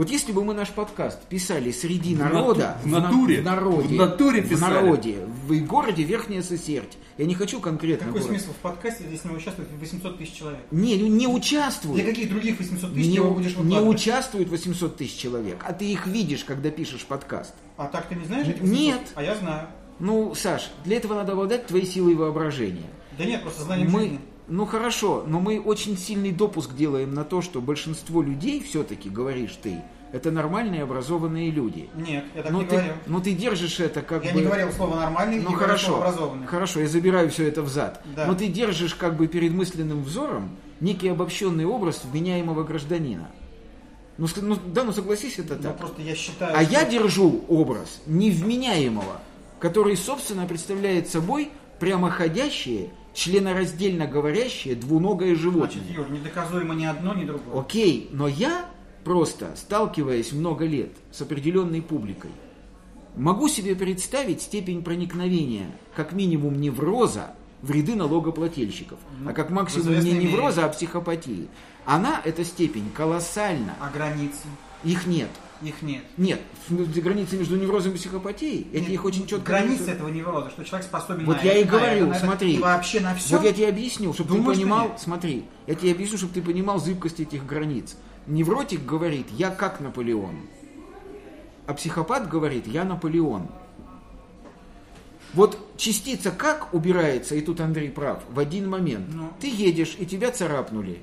Вот 0.00 0.08
если 0.08 0.32
бы 0.32 0.42
мы 0.42 0.54
наш 0.54 0.70
подкаст 0.70 1.20
писали 1.28 1.70
среди 1.72 2.14
В 2.14 2.20
народа, 2.20 2.78
нату- 2.78 2.82
в 2.84 2.86
на- 2.86 3.00
натуре? 3.00 3.40
в 3.42 3.44
народе, 3.44 3.88
В 3.88 3.92
натуре 3.98 4.40
в 4.40 4.48
писали? 4.48 4.72
народе, 4.72 5.18
в 5.46 5.66
городе 5.66 6.04
Верхняя 6.04 6.40
Сосерть. 6.40 6.96
Я 7.18 7.26
не 7.26 7.34
хочу 7.34 7.60
конкретно 7.60 8.06
Какой 8.06 8.22
город. 8.22 8.34
смысл 8.34 8.52
в 8.54 8.62
подкасте, 8.62 9.04
если 9.12 9.28
него 9.28 9.36
участвует 9.36 9.68
800 9.78 10.16
тысяч 10.16 10.32
человек? 10.32 10.60
Не, 10.70 10.96
ну, 10.96 11.06
не 11.06 11.26
Для 11.26 11.28
участвуют. 11.28 12.02
каких 12.02 12.30
других 12.30 12.58
800 12.58 12.94
тысяч 12.94 13.08
Не, 13.08 13.10
ты 13.16 13.20
его 13.20 13.30
будешь 13.34 13.54
не 13.58 13.78
участвуют 13.78 14.48
800 14.48 14.96
тысяч 14.96 15.18
человек, 15.18 15.62
а 15.68 15.74
ты 15.74 15.84
их 15.84 16.06
видишь, 16.06 16.44
когда 16.44 16.70
пишешь 16.70 17.04
подкаст. 17.04 17.52
А 17.76 17.84
так 17.86 18.08
ты 18.08 18.14
не 18.14 18.24
знаешь 18.24 18.46
этих 18.48 18.62
Нет. 18.62 19.00
800? 19.00 19.12
А 19.16 19.22
я 19.22 19.34
знаю. 19.34 19.68
Ну, 19.98 20.34
Саш, 20.34 20.70
для 20.82 20.96
этого 20.96 21.12
надо 21.12 21.32
обладать 21.32 21.66
твоей 21.66 21.84
силой 21.84 22.14
воображения. 22.14 22.88
Да 23.18 23.26
нет, 23.26 23.42
просто 23.42 23.64
знанием 23.64 23.90
Мы, 23.90 24.00
жизни. 24.00 24.20
Ну 24.50 24.66
хорошо, 24.66 25.24
но 25.26 25.40
мы 25.40 25.60
очень 25.60 25.96
сильный 25.96 26.32
допуск 26.32 26.74
делаем 26.74 27.14
на 27.14 27.24
то, 27.24 27.40
что 27.40 27.60
большинство 27.60 28.20
людей, 28.20 28.60
все-таки, 28.62 29.08
говоришь 29.08 29.56
ты, 29.62 29.76
это 30.12 30.30
нормальные 30.32 30.82
образованные 30.82 31.50
люди. 31.52 31.88
Нет, 31.94 32.24
я 32.34 32.42
так 32.42 32.50
но, 32.50 32.58
не 32.62 32.66
ты, 32.66 32.74
говорил. 32.76 32.92
но 33.06 33.20
ты 33.20 33.32
держишь 33.32 33.78
это 33.80 34.02
как 34.02 34.24
Я 34.24 34.32
бы... 34.32 34.40
не 34.40 34.44
говорил 34.46 34.72
слово 34.72 34.96
нормальный, 34.96 35.40
Ну 35.40 35.50
не 35.50 35.54
хорошо, 35.54 35.86
слово 35.86 36.04
образованный. 36.08 36.46
хорошо, 36.48 36.80
я 36.80 36.88
забираю 36.88 37.30
все 37.30 37.46
это 37.46 37.62
взад. 37.62 38.02
Да. 38.16 38.26
Но 38.26 38.34
ты 38.34 38.48
держишь 38.48 38.94
как 38.96 39.16
бы 39.16 39.28
перед 39.28 39.52
мысленным 39.52 40.02
взором 40.02 40.50
некий 40.80 41.08
обобщенный 41.08 41.64
образ 41.64 42.02
вменяемого 42.04 42.64
гражданина. 42.64 43.30
Ну, 44.18 44.26
ну, 44.42 44.56
да, 44.66 44.82
ну 44.84 44.92
согласись, 44.92 45.38
это 45.38 45.54
Ну, 45.54 45.62
так. 45.62 45.78
просто 45.78 46.02
я 46.02 46.14
считаю, 46.16 46.54
А 46.58 46.62
что- 46.64 46.72
я 46.72 46.84
держу 46.84 47.44
образ 47.48 48.02
невменяемого, 48.06 49.20
который, 49.60 49.96
собственно, 49.96 50.44
представляет 50.46 51.08
собой 51.08 51.50
прямоходящее, 51.78 52.90
членораздельно 53.14 54.06
говорящее 54.06 54.74
двуногое 54.74 55.34
животное. 55.34 55.82
Значит, 55.82 55.90
Юр, 55.90 56.10
недоказуемо 56.10 56.74
ни 56.74 56.84
одно, 56.84 57.14
ни 57.14 57.24
другое. 57.24 57.60
Окей, 57.60 58.08
но 58.12 58.28
я 58.28 58.66
просто, 59.04 59.54
сталкиваясь 59.56 60.32
много 60.32 60.64
лет 60.64 60.92
с 61.12 61.20
определенной 61.22 61.82
публикой, 61.82 62.30
могу 63.16 63.48
себе 63.48 63.74
представить 63.74 64.42
степень 64.42 64.82
проникновения, 64.82 65.66
как 65.94 66.12
минимум 66.12 66.60
невроза, 66.60 67.34
в 67.62 67.70
ряды 67.70 67.94
налогоплательщиков, 67.94 68.98
а 69.26 69.32
как 69.32 69.50
максимум 69.50 70.00
не 70.00 70.12
мере. 70.12 70.28
невроза, 70.28 70.64
а 70.64 70.68
психопатии. 70.68 71.48
Она, 71.84 72.20
эта 72.24 72.44
степень, 72.44 72.90
колоссальна. 72.94 73.74
А 73.80 73.90
границы? 73.90 74.46
Их 74.84 75.06
нет. 75.06 75.28
Их 75.62 75.82
нет. 75.82 76.02
Нет, 76.16 76.40
в- 76.68 77.00
границы 77.00 77.36
между 77.36 77.56
неврозом 77.56 77.92
и 77.92 77.96
психопатией, 77.96 78.66
Нет, 78.72 78.88
их 78.88 79.04
очень 79.04 79.26
четко... 79.26 79.46
Границы 79.52 79.74
рисуют. 79.82 79.90
этого 79.96 80.08
невроза, 80.08 80.50
что 80.50 80.64
человек 80.64 80.86
способен 80.86 81.26
Вот 81.26 81.36
на 81.36 81.42
я 81.42 81.52
это, 81.52 81.60
и 81.60 81.64
на 81.64 81.70
говорю, 81.70 81.96
это, 81.96 82.06
на 82.06 82.14
это, 82.14 82.24
смотри. 82.24 82.54
И 82.54 82.58
вообще 82.58 83.00
на 83.00 83.14
все. 83.14 83.36
Вот 83.36 83.44
я 83.44 83.52
тебе 83.52 83.68
объяснил, 83.68 84.14
чтобы 84.14 84.30
Думаю, 84.30 84.54
ты 84.54 84.60
понимал, 84.60 84.88
нет. 84.88 85.00
смотри, 85.00 85.44
я 85.66 85.74
тебе 85.74 85.92
объясню, 85.92 86.16
чтобы 86.16 86.32
ты 86.32 86.40
понимал 86.42 86.78
зыбкость 86.80 87.20
этих 87.20 87.44
границ. 87.44 87.96
Невротик 88.26 88.84
говорит, 88.84 89.26
я 89.32 89.50
как 89.50 89.80
Наполеон. 89.80 90.36
А 91.66 91.74
психопат 91.74 92.28
говорит, 92.28 92.66
я 92.66 92.84
Наполеон. 92.84 93.48
Вот 95.34 95.58
частица 95.76 96.30
как 96.32 96.74
убирается, 96.74 97.34
и 97.36 97.40
тут 97.40 97.60
Андрей 97.60 97.90
прав, 97.90 98.22
в 98.30 98.38
один 98.38 98.68
момент. 98.68 99.06
Ну. 99.12 99.30
Ты 99.40 99.48
едешь, 99.48 99.94
и 99.98 100.06
тебя 100.06 100.30
царапнули. 100.32 101.02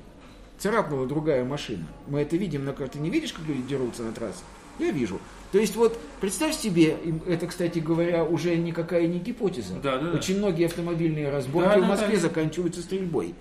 Царапнула 0.58 1.06
другая 1.06 1.44
машина. 1.44 1.86
Мы 2.08 2.20
это 2.20 2.36
видим 2.36 2.64
на 2.64 2.72
карте. 2.72 2.94
Ты 2.94 2.98
не 3.00 3.10
видишь, 3.10 3.32
как 3.32 3.46
люди 3.46 3.62
дерутся 3.62 4.02
на 4.02 4.12
трассе? 4.12 4.40
Я 4.78 4.90
вижу. 4.90 5.20
То 5.52 5.58
есть 5.58 5.76
вот 5.76 5.98
представь 6.20 6.54
себе, 6.56 6.96
это, 7.26 7.46
кстати 7.46 7.78
говоря, 7.78 8.24
уже 8.24 8.56
никакая 8.56 9.06
не 9.06 9.18
гипотеза. 9.18 9.74
Да, 9.74 9.98
да, 9.98 10.10
да. 10.10 10.18
Очень 10.18 10.38
многие 10.38 10.66
автомобильные 10.66 11.30
разборки 11.30 11.68
Да, 11.68 11.78
в 11.78 11.80
да, 11.80 11.86
Москве 11.86 12.16
да. 12.16 12.22
заканчиваются 12.22 12.82
стрельбой. 12.82 13.34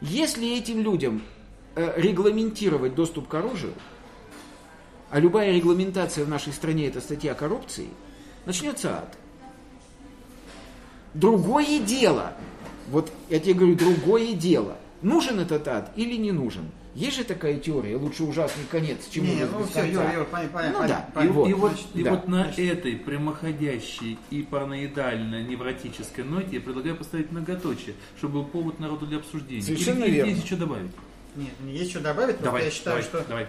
Если 0.00 0.56
этим 0.56 0.80
людям 0.80 1.22
э, 1.76 1.94
регламентировать 1.96 2.94
доступ 2.94 3.28
к 3.28 3.34
оружию, 3.34 3.72
а 5.10 5.20
любая 5.20 5.52
регламентация 5.52 6.24
в 6.24 6.28
нашей 6.28 6.52
стране 6.52 6.88
это 6.88 7.00
статья 7.00 7.34
коррупции, 7.34 7.88
начнется 8.46 8.98
ад. 8.98 9.16
Другое 11.14 11.78
дело, 11.78 12.32
вот 12.88 13.12
я 13.30 13.38
тебе 13.38 13.54
говорю, 13.54 13.76
другое 13.76 14.34
дело, 14.34 14.76
нужен 15.04 15.38
этот 15.40 15.66
ад 15.68 15.92
или 15.96 16.16
не 16.16 16.32
нужен. 16.32 16.64
Есть 16.94 17.16
же 17.16 17.24
такая 17.24 17.58
теория, 17.58 17.96
лучше 17.96 18.22
ужасный 18.22 18.64
конец, 18.70 19.08
чем 19.10 19.24
Не, 19.24 19.34
ужас 19.34 19.48
ну 19.52 19.60
без 19.60 19.68
все, 19.70 19.80
конца. 19.82 19.90
Юра, 20.02 20.12
Юра, 20.12 20.24
понятно, 20.24 20.58
понятно. 20.58 20.82
Ну 20.82 20.88
да, 20.88 21.22
И, 21.22 21.26
И 21.26 21.28
вот, 21.28 21.48
и 21.48 21.52
вот, 21.54 21.70
значит, 21.72 21.86
и 21.94 22.02
да. 22.04 22.10
вот 22.12 22.28
на 22.28 22.42
Значит. 22.44 22.78
этой 22.78 22.96
прямоходящей 22.96 24.18
и 24.30 24.42
параноидально-невротической 24.42 26.24
ноте 26.24 26.48
я 26.56 26.60
предлагаю 26.60 26.96
поставить 26.96 27.32
многоточие, 27.32 27.94
чтобы 28.18 28.34
был 28.34 28.44
повод 28.44 28.78
народу 28.80 29.06
для 29.06 29.18
обсуждения. 29.18 29.62
Совершенно 29.62 30.04
Или- 30.04 30.14
верно. 30.16 30.30
есть 30.30 30.44
еще 30.44 30.56
добавить? 30.56 30.90
Нет, 31.36 31.50
есть 31.66 31.90
что 31.90 32.00
добавить, 32.00 32.40
Давай, 32.40 32.64
я 32.64 32.70
считаю, 32.70 33.02
давай, 33.02 33.02
что 33.02 33.28
давай. 33.28 33.46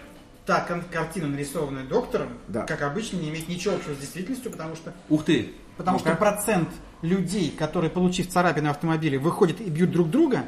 та 0.48 0.62
кон- 0.62 0.84
картина, 0.92 1.28
нарисованная 1.28 1.84
доктором, 1.86 2.30
Да. 2.48 2.64
как 2.64 2.82
обычно, 2.82 3.18
не 3.18 3.30
имеет 3.30 3.48
ничего 3.48 3.76
общего 3.76 3.94
с 3.94 3.98
действительностью, 3.98 4.52
потому 4.52 4.76
что 4.76 4.92
Ух 5.10 5.24
ты! 5.24 5.54
Потому 5.78 5.98
Ну-ка. 6.00 6.10
что 6.12 6.18
процент 6.18 6.70
людей, 7.02 7.52
которые, 7.52 7.92
получив 7.92 8.30
царапины 8.30 8.70
в 8.70 8.72
автомобиле, 8.72 9.20
выходят 9.20 9.60
и 9.62 9.66
бьют 9.70 9.92
друг 9.92 10.10
друга, 10.10 10.46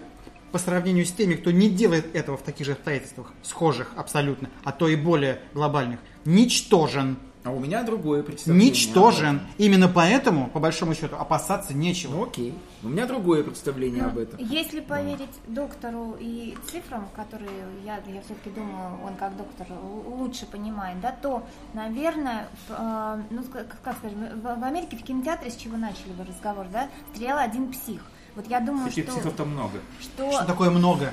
по 0.51 0.57
сравнению 0.57 1.05
с 1.05 1.11
теми, 1.11 1.35
кто 1.35 1.51
не 1.51 1.69
делает 1.69 2.15
этого 2.15 2.37
в 2.37 2.41
таких 2.41 2.65
же 2.65 2.73
обстоятельствах, 2.73 3.33
схожих 3.43 3.91
абсолютно, 3.95 4.49
а 4.63 4.71
то 4.71 4.87
и 4.87 4.95
более 4.95 5.41
глобальных, 5.53 5.99
ничтожен. 6.25 7.17
А 7.43 7.51
у 7.51 7.59
меня 7.59 7.81
другое 7.83 8.23
представление. 8.23 8.71
Ничтожен. 8.71 9.39
Именно 9.57 9.87
поэтому, 9.87 10.49
по 10.49 10.59
большому 10.59 10.93
счету, 10.93 11.15
опасаться 11.15 11.73
нечего. 11.73 12.11
Ну 12.11 12.23
окей. 12.25 12.53
У 12.83 12.89
меня 12.89 13.05
другое 13.05 13.41
представление 13.41 14.03
об 14.03 14.17
этом. 14.17 14.37
Если 14.37 14.81
поверить 14.81 15.29
доктору 15.47 16.17
и 16.19 16.57
цифрам, 16.69 17.07
которые 17.15 17.49
я, 17.85 18.01
я 18.05 18.21
все-таки 18.21 18.49
думаю, 18.49 18.99
он 19.01 19.15
как 19.15 19.37
доктор 19.37 19.65
лучше 19.81 20.45
понимает, 20.45 20.99
да, 20.99 21.13
то, 21.21 21.45
наверное, 21.73 22.49
в, 22.67 22.73
э, 22.73 23.23
ну, 23.29 23.43
как, 23.43 23.81
как 23.81 23.95
скажем, 23.97 24.25
в, 24.41 24.59
в 24.59 24.63
Америке 24.65 24.97
в 24.97 25.03
кинотеатре, 25.03 25.49
с 25.49 25.55
чего 25.55 25.77
начали 25.77 26.11
вы 26.17 26.25
разговор, 26.25 26.65
да, 26.69 26.89
стрелял 27.13 27.37
один 27.37 27.71
псих. 27.71 28.01
Вот 28.37 28.45
я 28.47 28.59
думаю, 28.59 28.85
Таких 28.87 29.05
что, 29.05 29.13
психов 29.15 29.33
там 29.33 29.49
много. 29.49 29.79
что 29.99 30.31
Что 30.31 30.45
такое 30.45 30.69
много? 30.69 31.11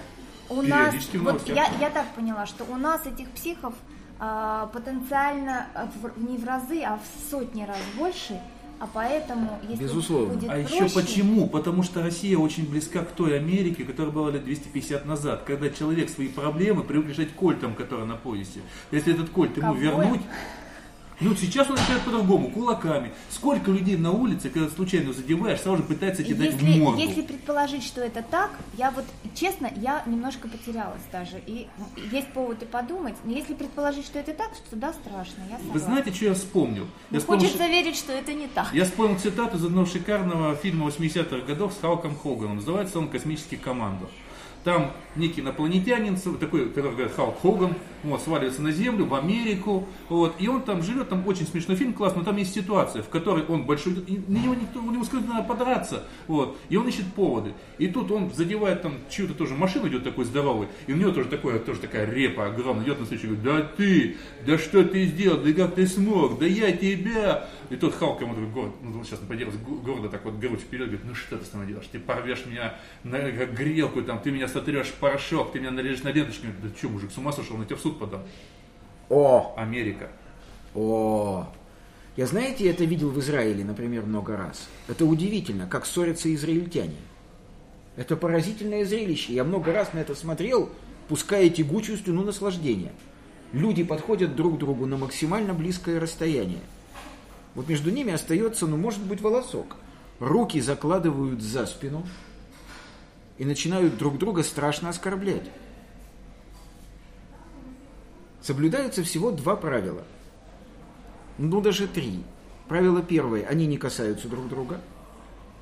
у 0.51 0.61
нас, 0.61 0.95
вот 1.15 1.49
я, 1.49 1.67
я 1.81 1.89
так 1.89 2.07
поняла, 2.15 2.45
что 2.45 2.65
у 2.65 2.77
нас 2.77 3.07
этих 3.07 3.31
психов 3.31 3.73
а, 4.21 4.67
потенциально 4.67 5.67
в- 6.03 6.23
не 6.23 6.37
в 6.37 6.45
разы, 6.45 6.83
а 6.83 6.99
в 6.99 7.31
сотни 7.31 7.63
раз 7.65 7.79
больше, 7.97 8.39
а 8.79 8.87
поэтому, 8.93 9.59
если 9.67 9.85
Безусловно. 9.85 10.35
будет 10.35 10.51
А 10.51 10.53
проще, 10.53 10.85
еще 10.85 10.95
почему? 10.95 11.49
Потому 11.49 11.83
что 11.83 12.03
Россия 12.03 12.37
очень 12.37 12.69
близка 12.69 13.01
к 13.01 13.13
той 13.13 13.39
Америке, 13.39 13.85
которая 13.85 14.13
была 14.13 14.31
лет 14.33 14.45
250 14.45 15.07
назад, 15.07 15.45
когда 15.47 15.71
человек 15.71 16.11
свои 16.11 16.29
проблемы 16.29 16.83
привык 16.83 17.09
решать 17.09 17.33
кольтом, 17.33 17.75
который 17.75 18.05
на 18.05 18.17
поясе. 18.17 18.61
Если 18.91 19.15
этот 19.15 19.31
кольт 19.31 19.57
ему 19.57 19.73
Ковбоем? 19.73 19.99
вернуть, 20.01 20.21
ну 21.21 21.35
сейчас 21.35 21.71
он 21.71 21.77
решает 21.77 22.03
по-другому, 22.03 22.51
кулаками. 22.51 23.13
Сколько 23.31 23.71
людей 23.71 23.97
на 23.97 24.11
улице, 24.11 24.51
когда 24.51 24.69
случайно 24.69 25.13
задеваешь, 25.13 25.61
сразу 25.61 25.79
же 25.79 25.83
пытается 25.85 26.23
тебе 26.25 26.51
дать 26.51 26.55
в 26.55 26.63
морду. 26.79 27.01
если 27.01 27.23
предположить, 27.23 27.85
что 27.85 28.01
это 28.01 28.23
так, 28.23 28.51
я 28.77 28.91
вот, 28.91 29.05
честно, 29.35 29.71
я 29.77 30.03
немножко 30.07 30.49
потерялась 30.49 31.03
даже. 31.13 31.41
И 31.47 31.69
есть 32.11 32.29
повод 32.29 32.63
и 32.63 32.67
подумать. 32.67 33.15
Но 33.25 33.33
если 33.33 33.55
предположить, 33.55 34.07
что 34.07 34.19
это 34.19 34.33
так, 34.35 34.51
что 34.55 34.77
да, 34.77 34.93
страшно, 34.93 35.41
я 35.43 35.57
согласна. 35.59 35.73
Вы 35.73 35.79
знаете, 35.79 36.13
что 36.13 36.25
я 36.27 36.35
вспомнил? 36.35 36.85
Но 37.11 37.17
Я 37.17 37.21
вспомнил, 37.21 37.43
хочется 37.43 37.65
что- 37.65 37.73
верить, 37.73 37.97
что 37.97 38.13
это 38.13 38.33
не 38.33 38.47
так. 38.49 38.73
Я 38.73 38.85
вспомнил 38.85 39.19
цитату 39.19 39.57
из 39.57 39.65
одного 39.65 39.87
шикарного 39.87 40.55
фильма 40.57 40.87
80-х 40.89 41.47
годов 41.47 41.73
с 41.75 41.81
Халком 41.81 42.17
Хоганом. 42.17 42.57
Называется 42.57 42.99
он 42.99 43.09
«Космический 43.09 43.57
командо». 43.57 44.09
Там 44.65 44.93
некий 45.15 45.43
инопланетянин, 45.43 46.17
такой, 46.41 46.69
который 46.71 46.93
говорит 46.93 47.13
Халк 47.13 47.41
Хоган, 47.41 47.75
вот, 48.03 48.23
сваливается 48.23 48.63
на 48.63 48.73
Землю, 48.73 49.05
в 49.05 49.15
Америку, 49.15 49.87
вот, 50.09 50.35
и 50.39 50.49
он 50.49 50.63
там 50.63 50.83
живет, 50.83 51.09
там 51.09 51.27
очень 51.27 51.47
смешной 51.47 51.77
фильм, 51.77 51.93
классный, 51.93 52.21
но 52.21 52.25
там 52.25 52.37
есть 52.37 52.55
ситуация, 52.55 53.03
в 53.03 53.09
которой 53.09 53.45
он 53.45 53.65
большой, 53.65 53.95
на 53.95 54.39
него 54.39 54.55
никто, 54.55 54.81
у 54.81 54.91
него 54.91 55.05
сказать, 55.05 55.29
надо 55.29 55.47
подраться, 55.47 56.05
вот, 56.27 56.59
и 56.69 56.77
он 56.77 56.89
ищет 56.89 57.07
поводы. 57.15 57.53
И 57.79 57.87
тут 57.89 58.11
он 58.11 58.31
задевает 58.33 58.83
там 58.83 58.95
чью-то 59.11 59.35
тоже 59.35 59.55
машину, 59.55 59.89
идет 59.89 60.03
такой 60.03 60.25
здоровый, 60.25 60.69
и 60.87 60.93
у 60.93 60.97
него 60.97 61.13
тоже, 61.13 61.29
такое, 61.29 61.59
тоже 61.59 61.81
такая 61.81 62.11
репа 62.11 62.47
огромная, 62.47 62.85
идет 62.85 62.99
на 62.99 63.05
встречу, 63.05 63.27
говорит, 63.27 63.45
да 63.45 63.71
ты, 63.77 64.17
да 64.47 64.59
что 64.59 64.83
ты 64.83 65.05
сделал, 65.07 65.39
да 65.39 65.53
как 65.53 65.75
ты 65.75 65.87
смог, 65.87 66.39
да 66.39 66.47
я 66.47 66.73
тебя. 66.73 67.49
И 67.71 67.77
тот 67.77 67.95
Халк 67.95 68.21
ему 68.21 68.35
такой, 68.35 68.51
горд, 68.51 68.73
ну, 68.83 69.05
сейчас 69.05 69.19
поделать, 69.21 69.55
гордо 69.57 70.09
так 70.09 70.25
вот 70.25 70.35
грудь 70.35 70.61
вперед, 70.61 70.87
говорит, 70.89 71.05
ну 71.07 71.15
что 71.15 71.39
ты 71.39 71.45
со 71.45 71.57
мной 71.57 71.69
делаешь, 71.69 71.89
ты 71.91 71.99
порвешь 71.99 72.45
меня 72.47 72.75
на 73.03 73.19
грелку, 73.31 74.03
там, 74.03 74.21
ты 74.21 74.31
меня 74.31 74.49
сотрешь 74.49 74.89
в 74.89 74.95
порошок, 74.95 75.53
ты 75.53 75.61
меня 75.61 75.71
нарежешь 75.71 76.03
на 76.03 76.11
ленточку. 76.11 76.47
Да 76.63 76.69
что, 76.77 76.89
мужик, 76.89 77.11
с 77.11 77.19
ума 77.19 77.33
сошел, 77.33 77.57
на 77.57 77.65
тебя 77.65 77.77
в 77.77 77.81
суд 77.81 77.99
подам. 77.99 78.23
О, 79.09 79.55
Америка. 79.57 80.11
о. 80.75 81.49
Я, 82.17 82.27
знаете, 82.27 82.71
это 82.71 82.85
видел 82.85 83.11
в 83.11 83.19
Израиле, 83.19 83.65
например, 83.65 84.05
много 84.05 84.37
раз. 84.37 84.69
Это 84.87 85.05
удивительно, 85.05 85.67
как 85.67 85.85
ссорятся 85.85 86.33
израильтяне. 86.33 86.97
Это 87.97 88.17
поразительное 88.17 88.85
зрелище. 88.85 89.35
Я 89.35 89.43
много 89.43 89.73
раз 89.73 89.93
на 89.93 89.99
это 89.99 90.15
смотрел, 90.15 90.71
пуская 91.09 91.49
тягучую 91.51 91.99
стену 91.99 92.23
наслаждения. 92.23 92.93
Люди 93.53 93.83
подходят 93.85 94.37
друг 94.37 94.57
к 94.57 94.59
другу 94.59 94.87
на 94.87 94.97
максимально 94.97 95.55
близкое 95.55 95.99
расстояние. 96.01 96.61
Вот 97.55 97.69
между 97.69 97.91
ними 97.91 98.13
остается, 98.13 98.67
ну, 98.67 98.77
может 98.77 99.03
быть, 99.03 99.21
волосок. 99.21 99.77
Руки 100.19 100.61
закладывают 100.61 101.41
за 101.41 101.67
спину 101.67 102.07
и 103.39 103.45
начинают 103.45 103.97
друг 103.97 104.19
друга 104.19 104.43
страшно 104.43 104.89
оскорблять. 104.89 105.51
Соблюдаются 108.43 109.03
всего 109.03 109.31
два 109.31 109.57
правила. 109.57 110.05
Ну, 111.39 111.61
даже 111.61 111.87
три. 111.89 112.23
Правило 112.69 113.03
первое, 113.03 113.47
они 113.47 113.67
не 113.67 113.77
касаются 113.77 114.29
друг 114.29 114.49
друга. 114.49 114.81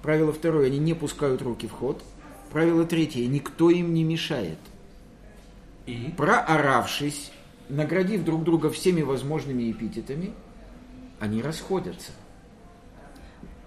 Правило 0.03 0.33
второе, 0.33 0.67
они 0.67 0.79
не 0.79 0.95
пускают 0.95 1.43
руки 1.43 1.67
в 1.67 1.73
ход. 1.73 2.03
Правило 2.51 2.85
третье, 2.85 3.27
никто 3.27 3.71
им 3.71 3.95
не 3.95 4.05
мешает. 4.05 4.59
И? 5.87 6.13
Прооравшись, 6.17 7.33
наградив 7.69 8.25
друг 8.25 8.45
друга 8.45 8.71
всеми 8.71 9.03
возможными 9.03 9.71
эпитетами, 9.71 10.33
они 11.23 11.41
расходятся. 11.41 12.11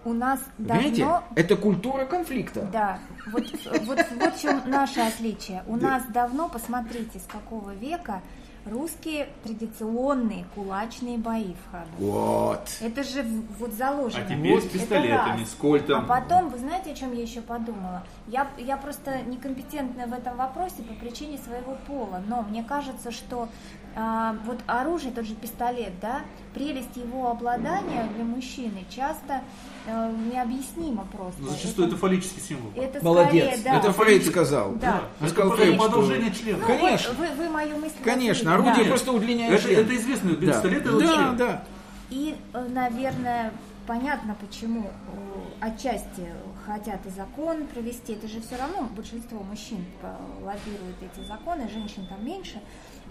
У 0.04 0.12
нас 0.12 0.42
Понимаете? 0.58 1.04
давно... 1.04 1.24
Это 1.36 1.56
культура 1.56 2.06
конфликта. 2.06 2.68
Да, 2.72 3.00
вот, 3.32 3.44
вот, 3.88 4.06
вот 4.12 4.36
в 4.36 4.42
чем 4.42 4.70
наше 4.70 5.00
отличие. 5.00 5.64
У 5.66 5.78
нас 5.78 6.04
давно, 6.10 6.50
посмотрите, 6.50 7.18
с 7.18 7.24
какого 7.24 7.74
века 7.74 8.22
русские 8.66 9.30
традиционные 9.44 10.46
кулачные 10.54 11.18
бои 11.18 11.54
в 11.54 11.72
ходу. 11.72 11.90
Вот. 11.98 12.68
Это 12.82 13.04
же 13.04 13.24
вот 13.58 13.72
заложено. 13.72 14.26
А 14.26 14.30
теперь 14.30 14.56
Вот 14.56 14.64
с 14.64 14.68
пистолетами, 14.68 15.46
с 15.46 15.54
кольтом. 15.54 16.04
А 16.04 16.08
потом, 16.08 16.50
вы 16.50 16.58
знаете, 16.58 16.92
о 16.92 16.96
чем 16.96 17.14
я 17.14 17.22
еще 17.22 17.42
подумала? 17.42 18.04
Я, 18.28 18.48
я 18.58 18.76
просто 18.76 19.22
некомпетентна 19.22 20.08
в 20.08 20.14
этом 20.14 20.36
вопросе 20.36 20.84
по 20.84 20.94
причине 20.94 21.38
своего 21.38 21.78
пола, 21.88 22.22
но 22.28 22.42
мне 22.42 22.64
кажется, 22.64 23.12
что 23.12 23.48
вот 23.96 24.60
оружие, 24.68 25.12
тот 25.14 25.26
же 25.26 25.36
пистолет, 25.36 25.94
да, 26.02 26.22
прелесть 26.54 26.96
его 26.98 27.30
обладания 27.30 28.08
для 28.16 28.26
мужчины 28.26 28.86
часто 28.90 29.42
э, 29.88 30.14
необъяснима 30.34 31.08
просто. 31.12 31.42
Ну, 31.42 31.50
Зачастую 31.50 31.88
это 31.88 31.96
фаллический 31.98 32.42
символ. 32.42 32.72
это 32.76 33.04
Молодец. 33.04 33.46
скорее, 33.46 33.64
да. 33.64 33.78
Это 33.78 33.94
Фрейд 33.94 34.26
сказал. 34.26 34.74
Да. 34.76 35.04
Он 35.20 35.26
Это 35.28 35.34
сказал 35.34 35.52
про- 35.52 35.58
Фрейд, 35.58 35.76
что- 35.76 35.84
продолжение 35.90 36.34
члена. 36.34 36.58
Ну, 36.60 36.68
Конечно. 36.68 37.14
вот 37.14 37.20
вы, 37.30 37.36
вы 37.36 37.50
мою 37.50 37.78
мысль 37.78 37.96
Конечно, 38.04 38.52
развили, 38.52 38.68
орудие 38.70 38.84
да. 38.86 38.90
просто 38.90 39.12
удлиняет 39.14 39.54
Это, 39.54 39.64
член. 39.64 39.80
это 39.80 39.96
известно, 39.96 40.30
Да. 40.32 40.36
пистолет 40.54 40.82
это 40.86 41.00
да, 41.00 41.06
член. 41.08 41.38
да. 41.38 41.64
И, 42.10 42.36
э, 42.54 42.68
наверное, 42.70 43.54
понятно, 43.88 44.36
почему 44.42 44.88
э, 44.88 45.66
отчасти 45.68 46.26
хотят 46.66 47.06
и 47.06 47.10
закон 47.10 47.66
провести. 47.68 48.14
Это 48.14 48.28
же 48.28 48.42
все 48.42 48.58
равно 48.58 48.90
большинство 48.96 49.42
мужчин 49.44 49.86
э, 50.02 50.16
лоббируют 50.44 50.98
эти 51.02 51.26
законы, 51.28 51.70
женщин 51.70 52.06
там 52.10 52.26
меньше. 52.26 52.60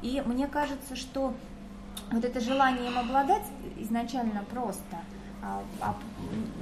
И 0.02 0.22
мне 0.26 0.46
кажется, 0.46 0.96
что 0.96 1.34
вот 2.10 2.24
это 2.24 2.40
желание 2.40 2.90
им 2.90 2.98
обладать 2.98 3.44
изначально 3.78 4.44
просто 4.50 4.96
а, 5.42 5.62
а, 5.80 5.94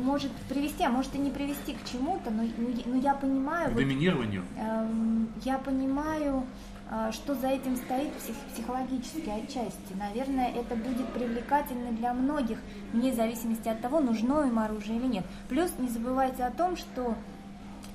может 0.01 0.33
привести, 0.49 0.85
а 0.85 0.89
может 0.89 1.15
и 1.15 1.19
не 1.19 1.31
привести 1.31 1.75
к 1.75 1.85
чему-то, 1.85 2.31
но, 2.31 2.43
но, 2.87 2.97
я 2.97 3.15
понимаю... 3.15 3.71
К 3.71 3.77
доминированию? 3.77 4.43
Вот, 4.57 4.65
э, 4.65 4.89
я 5.45 5.59
понимаю, 5.59 6.45
э, 6.91 7.11
что 7.13 7.37
за 7.37 7.49
этим 7.49 7.77
стоит 7.77 8.13
псих, 8.15 8.35
психологически 8.53 9.29
отчасти. 9.29 9.95
Наверное, 9.95 10.49
это 10.49 10.75
будет 10.75 11.07
привлекательно 11.13 11.93
для 11.93 12.13
многих, 12.13 12.59
вне 12.93 13.13
зависимости 13.13 13.69
от 13.69 13.81
того, 13.81 14.01
нужно 14.01 14.49
им 14.49 14.59
оружие 14.59 14.99
или 14.99 15.07
нет. 15.07 15.25
Плюс 15.49 15.71
не 15.79 15.89
забывайте 15.89 16.43
о 16.43 16.51
том, 16.51 16.77
что 16.77 17.15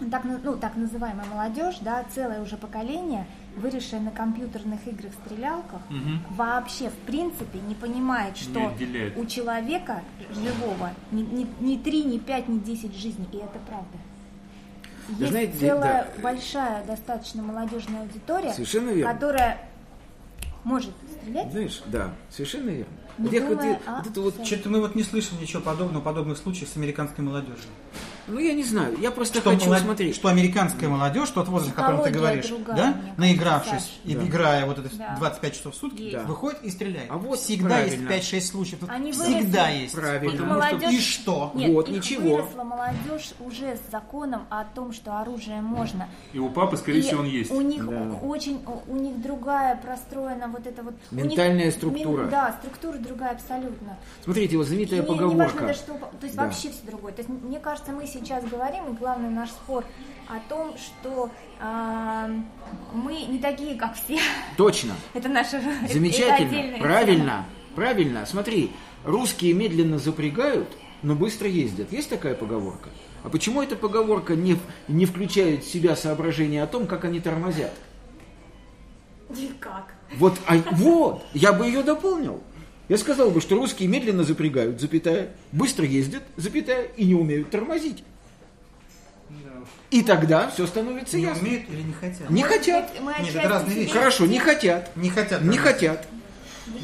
так, 0.09 0.23
ну, 0.23 0.55
так 0.55 0.77
называемая 0.77 1.25
молодежь, 1.25 1.79
да, 1.81 2.03
целое 2.13 2.41
уже 2.41 2.55
поколение, 2.55 3.25
выросшее 3.57 4.01
на 4.01 4.11
компьютерных 4.11 4.87
играх, 4.87 5.11
стрелялках, 5.25 5.81
Угу. 5.89 6.35
вообще 6.35 6.89
в 6.89 6.97
принципе 7.05 7.59
не 7.67 7.75
понимает, 7.75 8.37
что 8.37 8.59
Не 8.59 8.65
отделяет. 8.67 9.17
у 9.17 9.25
человека 9.25 10.01
живого 10.31 10.91
ни 11.11 11.77
3, 11.77 12.03
ни 12.03 12.17
5, 12.19 12.47
ни 12.47 12.59
10 12.59 12.95
жизней, 12.95 13.27
и 13.33 13.37
это 13.37 13.59
правда. 13.67 13.97
Вы 15.09 15.19
Есть 15.21 15.31
знаете, 15.31 15.57
целая 15.57 16.03
да. 16.15 16.21
большая, 16.21 16.85
достаточно 16.85 17.41
молодежная 17.41 18.01
аудитория, 18.01 18.53
Совершенно 18.53 18.89
верно. 18.89 19.13
которая 19.13 19.57
может 20.63 20.91
стрелять, 21.21 21.51
Знаешь, 21.51 21.81
да, 21.87 22.13
совершенно 22.29 22.69
верно. 22.71 22.91
Не 23.17 23.23
Вот 23.23 23.33
я 23.33 23.39
думая 23.41 23.57
хотел- 23.57 23.77
о 23.93 23.97
вот 23.99 24.07
это 24.07 24.21
вот. 24.21 24.45
Что-то 24.45 24.69
мы 24.69 24.79
вот 24.81 24.93
не 24.95 25.01
слышим 25.03 25.39
ничего 25.41 25.61
подобного, 25.61 26.03
подобных 26.03 26.37
случаев 26.37 26.69
с 26.69 26.75
американской 26.77 27.23
молодежью. 27.23 27.69
Ну 28.27 28.39
я 28.39 28.53
не 28.53 28.63
знаю, 28.63 28.97
я 28.99 29.11
просто 29.11 29.39
Что, 29.39 29.51
хочу 29.51 29.65
молод- 29.65 29.81
смотреть. 29.81 30.15
что 30.15 30.27
американская 30.29 30.89
молодежь, 30.89 31.29
тот 31.29 31.47
возраст, 31.47 31.73
о 31.73 31.81
котором 31.81 32.03
ты 32.03 32.09
говоришь, 32.11 32.47
другая, 32.47 32.75
да, 32.77 33.01
наигравшись 33.17 33.99
и 34.05 34.15
Да. 34.15 34.23
играя 34.25 34.65
вот 34.65 34.79
это 34.79 34.89
Да. 34.97 35.15
25 35.19 35.53
часов 35.55 35.73
в 35.73 35.77
сутки, 35.77 36.01
Есть. 36.01 36.25
выходит 36.25 36.63
и 36.63 36.69
стреляет. 36.69 37.09
А 37.09 37.17
вот 37.17 37.39
Всегда 37.39 37.79
есть 37.79 37.95
правильно. 37.97 38.09
5-6 38.09 38.47
случаев. 38.47 38.79
Тут 38.79 38.89
Они 38.89 39.11
Всегда 39.11 39.65
выросли. 39.65 39.81
есть. 39.81 39.95
Правильно. 39.95 40.33
Их 40.33 40.41
молодежь... 40.45 40.93
И 40.93 40.99
что? 41.01 41.51
Нет, 41.55 41.71
Вот, 41.71 41.89
их 41.89 41.95
ничего. 41.97 42.35
выросла 42.37 42.63
молодежь 42.63 43.33
уже 43.39 43.75
с 43.77 43.91
законом 43.91 44.45
о 44.49 44.63
том, 44.65 44.93
что 44.93 45.19
оружие 45.19 45.61
можно. 45.61 46.07
И 46.33 46.39
у 46.39 46.49
папы, 46.49 46.77
скорее 46.77 46.99
И 46.99 47.01
всего, 47.03 47.21
он 47.21 47.27
есть. 47.27 47.51
У 47.51 47.61
них 47.61 47.85
Да. 47.87 48.13
очень, 48.23 48.61
у 48.87 48.95
них 48.95 49.21
другая 49.21 49.75
простроена 49.77 50.47
вот 50.47 50.65
эта 50.67 50.83
вот... 50.83 50.93
них 51.11 51.25
Ментальная 51.25 51.65
мин- 51.65 51.71
структура. 51.71 52.25
да, 52.27 52.55
структура 52.59 52.97
другая 52.97 53.31
абсолютно. 53.33 53.97
Смотрите, 54.23 54.57
вот 54.57 54.67
знаменитая 54.67 54.99
И 54.99 55.03
не, 55.03 55.09
не 55.09 55.15
важно 55.15 55.27
поговорка. 55.29 55.59
даже, 55.67 55.79
что... 55.79 55.93
То 55.93 56.23
есть 56.23 56.35
Да. 56.35 56.43
вообще 56.43 56.69
все 56.69 56.79
другое. 56.85 57.13
То 57.13 57.21
есть 57.21 57.29
мне 57.29 57.59
кажется, 57.59 57.91
мы 57.91 58.05
сейчас 58.19 58.43
говорим, 58.45 58.85
и 58.93 58.97
главный 58.97 59.29
наш 59.29 59.49
спор 59.49 59.85
о 60.27 60.39
том, 60.49 60.75
что 60.77 61.29
а, 61.59 62.29
мы 62.93 63.21
не 63.23 63.39
такие, 63.39 63.75
как 63.75 63.95
все. 63.95 64.19
Точно. 64.57 64.93
Это 65.13 65.29
наша... 65.29 65.57
это- 65.57 65.69
это 65.85 65.93
Замечательно. 65.93 66.35
отдельная 66.49 66.79
Правильно. 66.79 67.45
Правильно. 67.75 68.25
Смотри, 68.25 68.71
русские 69.03 69.53
медленно 69.53 69.99
запрягают, 69.99 70.67
но 71.03 71.15
быстро 71.15 71.47
ездят. 71.47 71.91
Есть 71.91 72.09
такая 72.09 72.33
поговорка? 72.35 72.89
А 73.23 73.29
почему 73.29 73.61
эта 73.61 73.75
поговорка 73.75 74.35
не, 74.35 74.57
не 74.87 75.05
включает 75.05 75.63
в 75.63 75.71
себя 75.71 75.95
соображение 75.95 76.63
о 76.63 76.67
том, 76.67 76.87
как 76.87 77.05
они 77.05 77.19
тормозят? 77.19 77.73
тема. 79.29 79.41
Никак. 79.41 79.93
Вот, 80.15 80.33
а, 80.47 80.55
вот, 80.71 81.25
я 81.33 81.51
бы 81.53 81.65
ее 81.65 81.83
дополнил. 81.83 82.41
Я 82.89 82.97
сказал 82.97 83.31
бы, 83.31 83.41
что 83.41 83.55
русские 83.55 83.89
медленно 83.89 84.23
запрягают, 84.23 84.79
запятая, 84.79 85.29
быстро 85.51 85.85
ездят, 85.85 86.23
запятая, 86.37 86.83
и 86.95 87.05
не 87.05 87.15
умеют 87.15 87.49
тормозить. 87.49 88.03
И 89.91 90.03
тогда 90.03 90.49
все 90.49 90.67
становится 90.67 91.17
Не 91.17 91.23
ясно. 91.23 91.43
умеют 91.47 91.69
или 91.69 91.81
не 91.81 91.93
хотят? 91.93 92.29
Не 92.29 92.43
хотят. 92.43 92.91
Мы 93.01 93.13
Нет, 93.21 93.35
это 93.35 93.49
разные 93.49 93.75
вещи. 93.77 93.91
Хорошо, 93.93 94.25
не 94.25 94.39
хотят. 94.39 94.95
Не 94.97 95.09
хотят. 95.09 95.41
Не 95.43 95.57
хотят. 95.57 96.07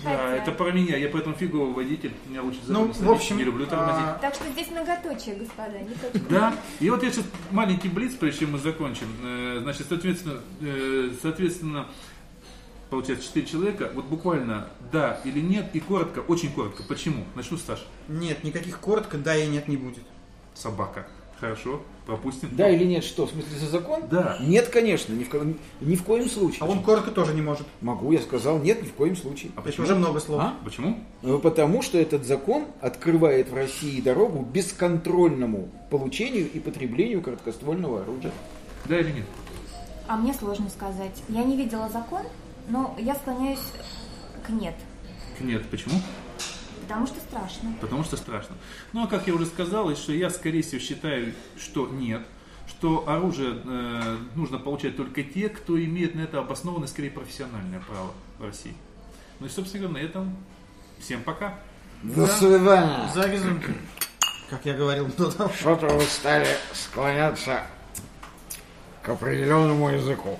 Да, 0.06 0.36
это 0.38 0.52
про 0.54 0.72
меня. 0.72 0.96
Я 0.96 1.10
поэтому 1.10 1.36
фиговый 1.36 1.74
водитель. 1.74 2.14
Меня 2.30 2.42
лучше 2.42 2.60
за 2.66 2.72
Ну, 2.72 2.86
в 2.94 3.12
общем, 3.12 3.38
не 3.38 3.44
люблю 3.44 3.66
тормозить. 3.66 4.06
а, 4.06 4.18
Так 4.22 4.34
что 4.36 4.46
здесь 4.50 4.70
многоточие, 4.70 5.36
господа, 5.36 5.78
не 5.80 5.94
точка. 5.96 6.20
Да, 6.30 6.54
и 6.80 6.90
вот 6.90 7.04
я 7.04 7.12
сейчас 7.12 7.26
маленький 7.52 7.90
блиц, 7.90 8.14
прежде 8.14 8.42
чем 8.42 8.54
мы 8.54 8.60
закончим. 8.60 9.08
Э, 9.24 9.60
Значит, 9.62 9.88
соответственно, 9.90 10.40
э, 10.62 11.12
соответственно, 11.22 11.88
получается 12.94 13.26
4 13.26 13.46
человека, 13.48 13.92
вот 13.96 14.06
буквально 14.06 14.68
да 14.92 15.20
или 15.24 15.40
нет, 15.40 15.66
и 15.74 15.80
коротко, 15.80 16.20
очень 16.20 16.52
коротко. 16.54 16.84
Почему? 16.84 17.24
Начну 17.34 17.58
с 17.58 17.64
Саши. 17.64 17.86
Нет, 18.08 18.44
никаких 18.44 18.80
коротко 18.80 19.18
да 19.18 19.36
и 19.36 19.48
нет 19.48 19.68
не 19.68 19.78
будет. 19.78 20.04
Собака. 20.54 21.08
Хорошо, 21.40 21.82
пропустим. 22.06 22.50
Да 22.54 22.70
или 22.70 22.86
нет, 22.86 23.04
что? 23.04 23.26
В 23.26 23.32
смысле 23.32 23.58
за 23.58 23.66
закон? 23.66 24.04
Да. 24.10 24.38
Нет, 24.40 24.70
конечно, 24.70 25.12
ни 25.14 25.24
в, 25.24 25.30
ко- 25.30 25.42
ни 25.82 25.96
в 25.96 26.04
коем 26.04 26.30
случае. 26.30 26.60
А 26.62 26.66
он 26.66 26.84
коротко 26.84 27.10
тоже 27.10 27.34
не 27.34 27.42
может. 27.42 27.66
Могу, 27.82 28.12
я 28.12 28.22
сказал, 28.22 28.60
нет, 28.60 28.82
ни 28.84 28.88
в 28.88 28.94
коем 28.94 29.16
случае. 29.16 29.52
А 29.56 29.62
почему? 29.62 29.86
уже 29.86 29.96
много 29.96 30.20
слов. 30.20 30.40
А? 30.40 30.54
Почему? 30.64 31.00
Ну, 31.24 31.40
Потому 31.40 31.82
что 31.82 31.98
этот 31.98 32.26
закон 32.26 32.66
открывает 32.80 33.50
в 33.50 33.56
России 33.56 34.00
дорогу 34.00 34.44
бесконтрольному 34.44 35.70
получению 35.90 36.50
и 36.50 36.60
потреблению 36.60 37.22
короткоствольного 37.22 38.04
оружия. 38.04 38.32
Да 38.86 39.00
или 39.00 39.12
нет? 39.12 39.26
А 40.08 40.16
мне 40.16 40.34
сложно 40.34 40.70
сказать. 40.70 41.24
Я 41.28 41.44
не 41.44 41.58
видела 41.58 41.90
закон, 41.90 42.22
но 42.68 42.96
я 43.00 43.16
склоняюсь 43.16 43.60
к 44.46 44.50
нет. 44.50 44.76
Нет, 45.40 45.70
почему? 45.70 45.96
Потому 46.82 47.08
что 47.08 47.20
страшно. 47.20 47.74
Потому 47.82 48.04
что 48.04 48.18
страшно. 48.18 48.56
Ну, 48.92 49.04
а 49.04 49.08
как 49.08 49.28
я 49.28 49.34
уже 49.34 49.46
сказал, 49.46 49.90
и 49.90 49.96
что 49.96 50.12
я, 50.12 50.30
скорее 50.30 50.62
всего, 50.62 50.80
считаю, 50.80 51.34
что 51.58 51.88
нет, 51.88 52.22
что 52.68 53.08
оружие 53.08 53.62
э, 53.64 54.18
нужно 54.36 54.60
получать 54.60 54.98
только 54.98 55.24
те, 55.24 55.50
кто 55.50 55.82
имеет 55.82 56.16
на 56.16 56.22
это 56.22 56.40
обоснованное, 56.40 56.88
скорее, 56.88 57.10
профессиональное 57.10 57.80
право 57.80 58.12
в 58.38 58.44
России. 58.44 58.74
Ну 59.40 59.48
и, 59.48 59.50
собственно 59.50 59.88
говоря, 59.88 60.04
на 60.04 60.08
этом 60.08 60.36
всем 61.00 61.24
пока. 61.24 61.60
До 62.04 62.28
свидания. 62.28 63.10
За 63.14 63.22
горизонт. 63.22 63.64
Как 64.50 64.66
я 64.66 64.74
говорил 64.74 65.08
до 65.18 65.32
того. 65.32 65.52
Что-то 65.54 65.88
вы 65.88 66.04
стали 66.04 66.48
склоняться 66.74 67.62
к 69.02 69.10
определенному 69.10 69.90
языку. 69.90 70.40